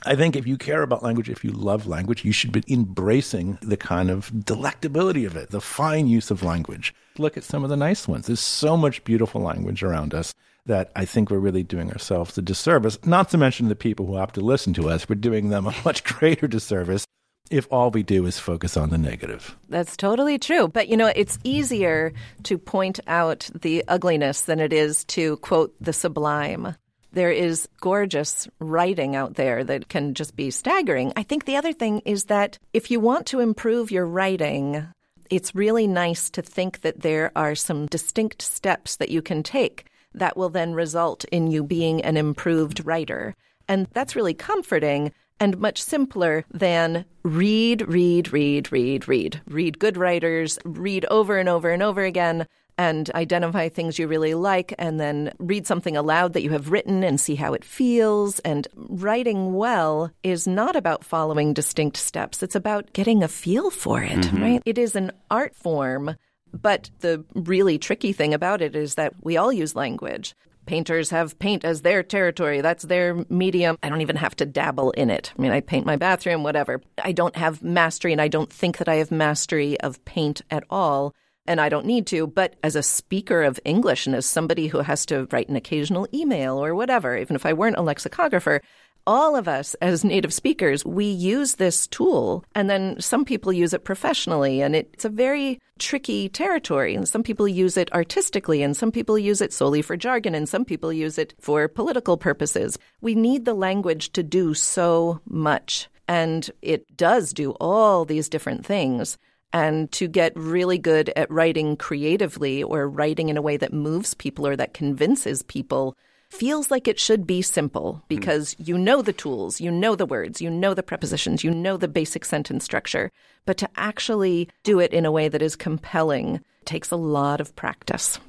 I 0.05 0.15
think 0.15 0.37
if 0.37 0.47
you 0.47 0.55
care 0.55 0.81
about 0.81 1.03
language, 1.03 1.29
if 1.29 1.43
you 1.43 1.51
love 1.51 1.87
language, 1.87 2.23
you 2.23 2.31
should 2.31 2.53
be 2.53 2.63
embracing 2.69 3.59
the 3.61 3.75
kind 3.75 4.09
of 4.09 4.31
delectability 4.31 5.25
of 5.25 5.35
it, 5.35 5.49
the 5.49 5.59
fine 5.59 6.07
use 6.07 6.31
of 6.31 6.41
language. 6.41 6.95
Look 7.17 7.35
at 7.35 7.43
some 7.43 7.65
of 7.65 7.69
the 7.69 7.75
nice 7.75 8.07
ones. 8.07 8.27
There's 8.27 8.39
so 8.39 8.77
much 8.77 9.03
beautiful 9.03 9.41
language 9.41 9.83
around 9.83 10.13
us 10.13 10.33
that 10.65 10.91
I 10.95 11.05
think 11.05 11.29
we're 11.29 11.39
really 11.39 11.63
doing 11.63 11.91
ourselves 11.91 12.37
a 12.37 12.41
disservice, 12.41 12.97
not 13.05 13.29
to 13.29 13.37
mention 13.37 13.67
the 13.67 13.75
people 13.75 14.05
who 14.05 14.15
have 14.15 14.31
to 14.33 14.41
listen 14.41 14.73
to 14.73 14.89
us. 14.89 15.07
We're 15.07 15.15
doing 15.15 15.49
them 15.49 15.67
a 15.67 15.75
much 15.85 16.03
greater 16.03 16.47
disservice 16.47 17.05
if 17.49 17.67
all 17.69 17.91
we 17.91 18.03
do 18.03 18.25
is 18.25 18.39
focus 18.39 18.77
on 18.77 18.89
the 18.89 18.97
negative. 18.97 19.55
That's 19.69 19.97
totally 19.97 20.39
true. 20.39 20.67
But 20.67 20.87
you 20.87 20.97
know, 20.97 21.11
it's 21.15 21.37
easier 21.43 22.13
to 22.43 22.57
point 22.57 22.99
out 23.05 23.49
the 23.53 23.83
ugliness 23.87 24.41
than 24.41 24.59
it 24.59 24.73
is 24.73 25.03
to 25.05 25.37
quote 25.37 25.75
the 25.79 25.93
sublime. 25.93 26.75
There 27.11 27.31
is 27.31 27.69
gorgeous 27.79 28.47
writing 28.59 29.15
out 29.15 29.35
there 29.35 29.63
that 29.65 29.87
can 29.87 30.15
just 30.15 30.35
be 30.35 30.49
staggering. 30.49 31.13
I 31.15 31.21
think 31.21 31.45
the 31.45 31.57
other 31.57 31.73
thing 31.73 31.99
is 32.05 32.25
that 32.25 32.57
if 32.73 32.89
you 32.89 32.99
want 32.99 33.27
to 33.27 33.39
improve 33.39 33.91
your 33.91 34.07
writing, 34.07 34.87
it's 35.29 35.53
really 35.53 35.85
nice 35.85 36.31
to 36.31 36.41
think 36.41 36.81
that 36.81 37.01
there 37.01 37.31
are 37.35 37.53
some 37.53 37.85
distinct 37.85 38.41
steps 38.41 38.95
that 38.95 39.09
you 39.09 39.21
can 39.21 39.43
take 39.43 39.85
that 40.15 40.37
will 40.37 40.49
then 40.49 40.73
result 40.73 41.25
in 41.25 41.47
you 41.47 41.63
being 41.63 42.01
an 42.01 42.17
improved 42.17 42.85
writer. 42.85 43.35
And 43.67 43.87
that's 43.93 44.15
really 44.15 44.33
comforting 44.33 45.11
and 45.39 45.57
much 45.57 45.81
simpler 45.81 46.45
than 46.51 47.05
read, 47.23 47.87
read, 47.87 48.31
read, 48.31 48.71
read, 48.71 49.07
read. 49.07 49.41
Read 49.47 49.79
good 49.79 49.97
writers, 49.97 50.59
read 50.63 51.05
over 51.05 51.37
and 51.37 51.49
over 51.49 51.71
and 51.71 51.81
over 51.81 52.03
again, 52.03 52.47
and 52.77 53.11
identify 53.11 53.69
things 53.69 53.99
you 53.99 54.07
really 54.07 54.33
like, 54.33 54.73
and 54.77 54.99
then 54.99 55.31
read 55.39 55.67
something 55.67 55.95
aloud 55.95 56.33
that 56.33 56.43
you 56.43 56.49
have 56.51 56.71
written 56.71 57.03
and 57.03 57.19
see 57.19 57.35
how 57.35 57.53
it 57.53 57.63
feels. 57.63 58.39
And 58.39 58.67
writing 58.75 59.53
well 59.53 60.11
is 60.23 60.47
not 60.47 60.75
about 60.75 61.03
following 61.03 61.53
distinct 61.53 61.97
steps, 61.97 62.41
it's 62.41 62.55
about 62.55 62.93
getting 62.93 63.23
a 63.23 63.27
feel 63.27 63.69
for 63.69 64.01
it, 64.01 64.11
mm-hmm. 64.11 64.41
right? 64.41 64.61
It 64.65 64.77
is 64.77 64.95
an 64.95 65.11
art 65.29 65.55
form 65.55 66.15
but 66.53 66.89
the 66.99 67.25
really 67.33 67.77
tricky 67.77 68.13
thing 68.13 68.33
about 68.33 68.61
it 68.61 68.75
is 68.75 68.95
that 68.95 69.13
we 69.21 69.37
all 69.37 69.51
use 69.51 69.75
language. 69.75 70.35
Painters 70.65 71.09
have 71.09 71.37
paint 71.39 71.65
as 71.65 71.81
their 71.81 72.03
territory. 72.03 72.61
That's 72.61 72.83
their 72.83 73.25
medium. 73.27 73.77
I 73.83 73.89
don't 73.89 74.01
even 74.01 74.15
have 74.15 74.35
to 74.37 74.45
dabble 74.45 74.91
in 74.91 75.09
it. 75.09 75.33
I 75.37 75.41
mean, 75.41 75.51
I 75.51 75.59
paint 75.59 75.85
my 75.85 75.97
bathroom, 75.97 76.43
whatever. 76.43 76.81
I 77.03 77.11
don't 77.11 77.35
have 77.35 77.61
mastery, 77.63 78.13
and 78.13 78.21
I 78.21 78.29
don't 78.29 78.51
think 78.51 78.77
that 78.77 78.87
I 78.87 78.95
have 78.95 79.11
mastery 79.11 79.79
of 79.81 80.03
paint 80.05 80.41
at 80.49 80.63
all. 80.69 81.13
And 81.45 81.59
I 81.59 81.67
don't 81.67 81.85
need 81.85 82.07
to. 82.07 82.27
But 82.27 82.55
as 82.63 82.77
a 82.77 82.83
speaker 82.83 83.43
of 83.43 83.59
English 83.65 84.07
and 84.07 84.15
as 84.15 84.25
somebody 84.25 84.67
who 84.67 84.79
has 84.79 85.05
to 85.07 85.27
write 85.31 85.49
an 85.49 85.57
occasional 85.57 86.07
email 86.13 86.63
or 86.63 86.73
whatever, 86.73 87.17
even 87.17 87.35
if 87.35 87.45
I 87.45 87.51
weren't 87.51 87.75
a 87.75 87.81
lexicographer, 87.81 88.61
all 89.05 89.35
of 89.35 89.47
us 89.47 89.73
as 89.75 90.03
native 90.03 90.33
speakers, 90.33 90.85
we 90.85 91.05
use 91.05 91.55
this 91.55 91.87
tool, 91.87 92.43
and 92.55 92.69
then 92.69 92.99
some 92.99 93.25
people 93.25 93.51
use 93.51 93.73
it 93.73 93.83
professionally, 93.83 94.61
and 94.61 94.75
it's 94.75 95.05
a 95.05 95.09
very 95.09 95.59
tricky 95.79 96.29
territory. 96.29 96.95
And 96.95 97.07
some 97.07 97.23
people 97.23 97.47
use 97.47 97.77
it 97.77 97.91
artistically, 97.93 98.63
and 98.63 98.75
some 98.75 98.91
people 98.91 99.17
use 99.17 99.41
it 99.41 99.53
solely 99.53 99.81
for 99.81 99.97
jargon, 99.97 100.35
and 100.35 100.47
some 100.47 100.65
people 100.65 100.93
use 100.93 101.17
it 101.17 101.33
for 101.39 101.67
political 101.67 102.17
purposes. 102.17 102.77
We 103.01 103.15
need 103.15 103.45
the 103.45 103.53
language 103.53 104.11
to 104.13 104.23
do 104.23 104.53
so 104.53 105.19
much, 105.27 105.89
and 106.07 106.49
it 106.61 106.95
does 106.95 107.33
do 107.33 107.51
all 107.59 108.05
these 108.05 108.29
different 108.29 108.65
things. 108.65 109.17
And 109.55 109.91
to 109.91 110.07
get 110.07 110.35
really 110.35 110.79
good 110.79 111.13
at 111.15 111.29
writing 111.29 111.77
creatively 111.77 112.63
or 112.63 112.89
writing 112.89 113.29
in 113.29 113.37
a 113.37 113.41
way 113.41 113.55
that 113.57 113.71
moves 113.71 114.15
people 114.15 114.47
or 114.47 114.55
that 114.55 114.73
convinces 114.73 115.43
people 115.43 115.95
feels 116.33 116.71
like 116.71 116.87
it 116.87 116.99
should 116.99 117.27
be 117.27 117.41
simple 117.41 118.03
because 118.07 118.55
mm. 118.55 118.67
you 118.67 118.77
know 118.77 119.01
the 119.01 119.13
tools, 119.13 119.61
you 119.61 119.71
know 119.71 119.95
the 119.95 120.05
words, 120.05 120.41
you 120.41 120.49
know 120.49 120.73
the 120.73 120.83
prepositions, 120.83 121.43
you 121.43 121.51
know 121.51 121.77
the 121.77 121.87
basic 121.87 122.25
sentence 122.25 122.65
structure. 122.65 123.11
But 123.45 123.57
to 123.57 123.69
actually 123.75 124.49
do 124.63 124.79
it 124.79 124.93
in 124.93 125.05
a 125.05 125.11
way 125.11 125.29
that 125.29 125.41
is 125.41 125.55
compelling 125.55 126.41
takes 126.65 126.91
a 126.91 126.95
lot 126.95 127.39
of 127.39 127.55
practice. 127.55 128.19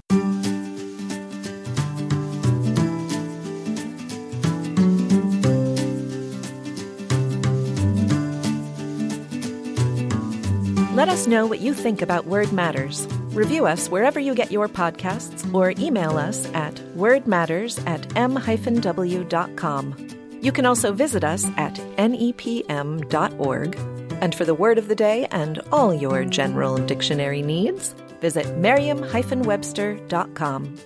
Let 10.95 11.09
us 11.09 11.27
know 11.27 11.47
what 11.47 11.61
you 11.61 11.75
think 11.75 12.03
about 12.03 12.27
Word 12.27 12.53
Matters. 12.53 13.09
Review 13.35 13.67
us 13.67 13.89
wherever 13.89 14.21
you 14.21 14.33
get 14.33 14.53
your 14.53 14.69
podcasts 14.69 15.53
or 15.53 15.75
email 15.77 16.17
us 16.17 16.47
at 16.55 16.77
wordmatters 16.97 17.85
at 17.85 18.17
m-w.com. 18.17 19.97
You 20.41 20.53
can 20.53 20.65
also 20.65 20.93
visit 20.93 21.25
us 21.25 21.45
at 21.57 21.75
nepm.org. 21.97 23.77
And 24.21 24.37
for 24.37 24.45
the 24.45 24.55
word 24.55 24.79
of 24.79 24.87
the 24.87 24.95
day 24.95 25.27
and 25.33 25.61
all 25.73 25.93
your 25.93 26.25
general 26.25 26.79
dictionary 26.79 27.43
needs, 27.43 27.97
visit 28.21 28.57
merriam-webster.com. 28.59 30.79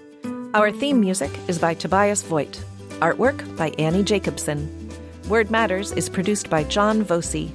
Our 0.54 0.72
theme 0.72 1.00
music 1.00 1.38
is 1.48 1.58
by 1.58 1.74
Tobias 1.74 2.22
Voigt. 2.22 2.64
Artwork 3.00 3.58
by 3.58 3.74
Annie 3.78 4.04
Jacobson. 4.04 4.88
Word 5.28 5.50
Matters 5.50 5.92
is 5.92 6.08
produced 6.08 6.48
by 6.48 6.64
John 6.64 7.02
Voci. 7.02 7.52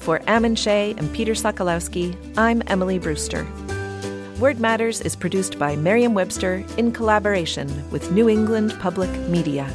For 0.00 0.20
Ammon 0.26 0.56
Shea 0.56 0.96
and 0.98 1.14
Peter 1.14 1.34
Sokolowski, 1.34 2.16
I'm 2.36 2.64
Emily 2.66 2.98
Brewster. 2.98 3.46
Word 4.38 4.60
Matters 4.60 5.00
is 5.00 5.16
produced 5.16 5.58
by 5.58 5.76
Merriam 5.76 6.12
Webster 6.12 6.62
in 6.76 6.92
collaboration 6.92 7.66
with 7.90 8.12
New 8.12 8.28
England 8.28 8.76
Public 8.80 9.08
Media. 9.30 9.66